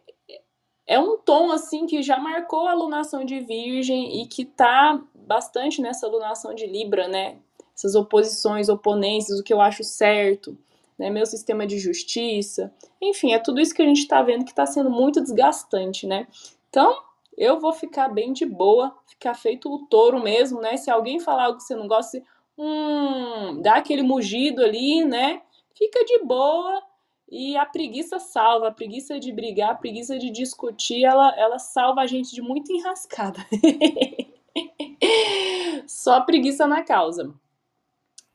é 0.86 0.98
um 0.98 1.16
tom 1.16 1.50
assim 1.50 1.86
que 1.86 2.02
já 2.02 2.18
marcou 2.18 2.66
a 2.66 2.72
alunação 2.72 3.24
de 3.24 3.40
Virgem 3.40 4.22
e 4.22 4.26
que 4.26 4.44
tá 4.44 5.00
bastante 5.14 5.80
nessa 5.80 6.06
alunação 6.06 6.54
de 6.54 6.66
Libra, 6.66 7.08
né? 7.08 7.36
Essas 7.74 7.94
oposições, 7.94 8.68
oponências, 8.68 9.40
o 9.40 9.42
que 9.42 9.52
eu 9.52 9.60
acho 9.60 9.82
certo, 9.82 10.56
né? 10.98 11.10
Meu 11.10 11.26
sistema 11.26 11.66
de 11.66 11.78
justiça, 11.78 12.72
enfim, 13.00 13.32
é 13.32 13.38
tudo 13.38 13.60
isso 13.60 13.74
que 13.74 13.82
a 13.82 13.86
gente 13.86 14.06
tá 14.06 14.22
vendo 14.22 14.44
que 14.44 14.50
está 14.50 14.66
sendo 14.66 14.90
muito 14.90 15.20
desgastante, 15.20 16.06
né? 16.06 16.26
Então, 16.68 16.96
eu 17.36 17.58
vou 17.58 17.72
ficar 17.72 18.08
bem 18.08 18.32
de 18.32 18.44
boa, 18.44 18.94
ficar 19.06 19.34
feito 19.34 19.72
o 19.72 19.86
touro 19.86 20.22
mesmo, 20.22 20.60
né? 20.60 20.76
Se 20.76 20.90
alguém 20.90 21.18
falar 21.18 21.46
algo 21.46 21.58
que 21.58 21.64
você 21.64 21.74
não 21.74 21.88
gosta, 21.88 22.22
hum, 22.58 23.60
dá 23.62 23.76
aquele 23.76 24.02
mugido 24.02 24.62
ali, 24.62 25.04
né? 25.04 25.40
Fica 25.74 26.04
de 26.04 26.20
boa 26.20 26.82
E 27.28 27.56
a 27.56 27.64
preguiça 27.64 28.18
salva, 28.18 28.68
a 28.68 28.72
preguiça 28.72 29.18
de 29.18 29.32
brigar, 29.32 29.70
a 29.70 29.74
preguiça 29.74 30.18
de 30.18 30.30
discutir, 30.30 31.04
ela, 31.04 31.34
ela 31.38 31.58
salva 31.58 32.02
a 32.02 32.06
gente 32.06 32.34
de 32.34 32.42
muita 32.42 32.72
enrascada. 32.72 33.40
Só 35.86 36.20
preguiça 36.20 36.66
na 36.66 36.82
causa. 36.82 37.34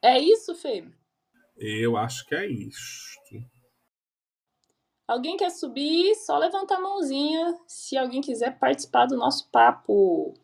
É 0.01 0.19
isso, 0.19 0.55
Fê? 0.55 0.85
Eu 1.57 1.97
acho 1.97 2.25
que 2.25 2.35
é 2.35 2.47
isso. 2.47 3.09
Alguém 5.09 5.37
quer 5.37 5.49
subir? 5.49 6.13
Só 6.13 6.37
levanta 6.37 6.75
a 6.75 6.79
mãozinha 6.79 7.57
se 7.65 7.97
alguém 7.97 8.21
quiser 8.21 8.59
participar 8.59 9.07
do 9.07 9.17
nosso 9.17 9.49
papo. 9.49 10.35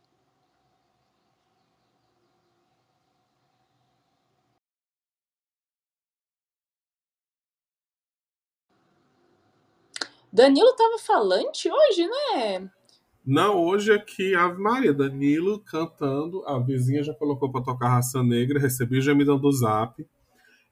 Danilo 10.35 10.75
tava 10.75 10.97
falante 10.97 11.71
hoje, 11.71 12.05
né? 12.05 12.69
Não, 13.25 13.63
hoje 13.63 13.93
aqui, 13.93 14.35
Ave 14.35 14.61
Maria, 14.61 14.93
Danilo 14.93 15.61
cantando, 15.61 16.45
a 16.45 16.59
vizinha 16.59 17.01
já 17.01 17.13
colocou 17.13 17.49
para 17.49 17.63
tocar 17.63 17.87
Raça 17.87 18.21
Negra, 18.21 18.59
recebi 18.59 18.99
gemidão 18.99 19.39
do 19.39 19.49
zap. 19.49 20.05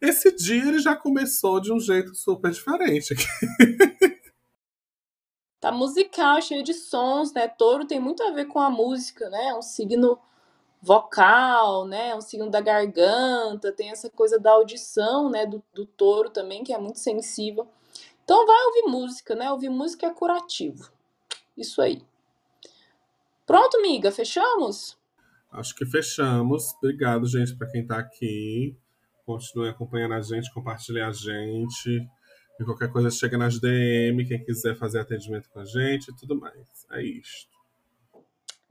Esse 0.02 0.36
dia 0.36 0.68
ele 0.68 0.80
já 0.80 0.98
começou 0.98 1.62
de 1.62 1.72
um 1.72 1.80
jeito 1.80 2.14
super 2.14 2.52
diferente. 2.52 3.16
tá 5.62 5.72
musical, 5.72 6.42
cheio 6.42 6.62
de 6.62 6.74
sons, 6.74 7.32
né? 7.32 7.48
Touro 7.48 7.88
tem 7.88 8.02
muito 8.02 8.22
a 8.22 8.32
ver 8.32 8.48
com 8.48 8.60
a 8.60 8.70
música, 8.70 9.30
né? 9.30 9.48
É 9.48 9.56
um 9.56 9.62
signo 9.62 10.20
vocal, 10.82 11.88
né? 11.88 12.10
É 12.10 12.16
um 12.18 12.22
signo 12.22 12.50
da 12.50 12.60
garganta, 12.60 13.72
tem 13.72 13.92
essa 13.92 14.10
coisa 14.10 14.38
da 14.38 14.52
audição, 14.52 15.30
né? 15.30 15.46
Do, 15.46 15.64
do 15.74 15.86
touro 15.86 16.30
também, 16.30 16.66
que 16.66 16.74
é 16.74 16.78
muito 16.78 17.00
sensível. 17.00 17.66
Então 18.24 18.46
vai 18.46 18.66
ouvir 18.66 18.84
música, 18.84 19.36
né? 19.36 19.52
Ouvir 19.52 19.70
música 19.70 20.08
é 20.08 20.14
curativo. 20.14 20.90
Isso 21.58 21.82
aí. 21.82 22.02
Pronto, 23.46 23.82
miga, 23.82 24.12
fechamos? 24.12 24.98
Acho 25.52 25.76
que 25.76 25.86
fechamos. 25.86 26.74
Obrigado, 26.76 27.26
gente, 27.28 27.56
para 27.56 27.70
quem 27.70 27.82
está 27.82 28.00
aqui. 28.00 28.76
Continue 29.26 29.70
acompanhando 29.70 30.14
a 30.14 30.22
gente, 30.22 30.54
compartilhe 30.54 31.02
a 31.02 31.12
gente. 31.12 32.08
E 32.60 32.64
qualquer 32.64 32.92
coisa 32.92 33.10
chega 33.10 33.38
nas 33.38 33.60
DM, 33.60 34.26
quem 34.26 34.44
quiser 34.44 34.76
fazer 34.78 35.00
atendimento 35.00 35.50
com 35.50 35.60
a 35.60 35.66
gente 35.66 36.10
e 36.10 36.16
tudo 36.16 36.40
mais. 36.40 36.86
É 36.92 37.04
isso. 37.04 37.48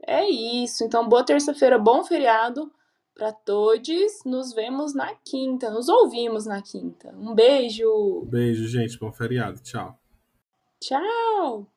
É 0.05 0.29
isso. 0.29 0.83
Então, 0.83 1.07
boa 1.07 1.23
terça-feira, 1.23 1.77
bom 1.77 2.03
feriado 2.03 2.71
para 3.15 3.31
todos. 3.31 4.23
Nos 4.25 4.53
vemos 4.53 4.93
na 4.93 5.13
quinta, 5.15 5.69
nos 5.69 5.89
ouvimos 5.89 6.45
na 6.45 6.61
quinta. 6.61 7.13
Um 7.15 7.33
beijo. 7.33 8.25
Beijo, 8.25 8.67
gente. 8.67 8.97
Bom 8.99 9.11
feriado. 9.11 9.59
Tchau. 9.61 9.97
Tchau. 10.79 11.72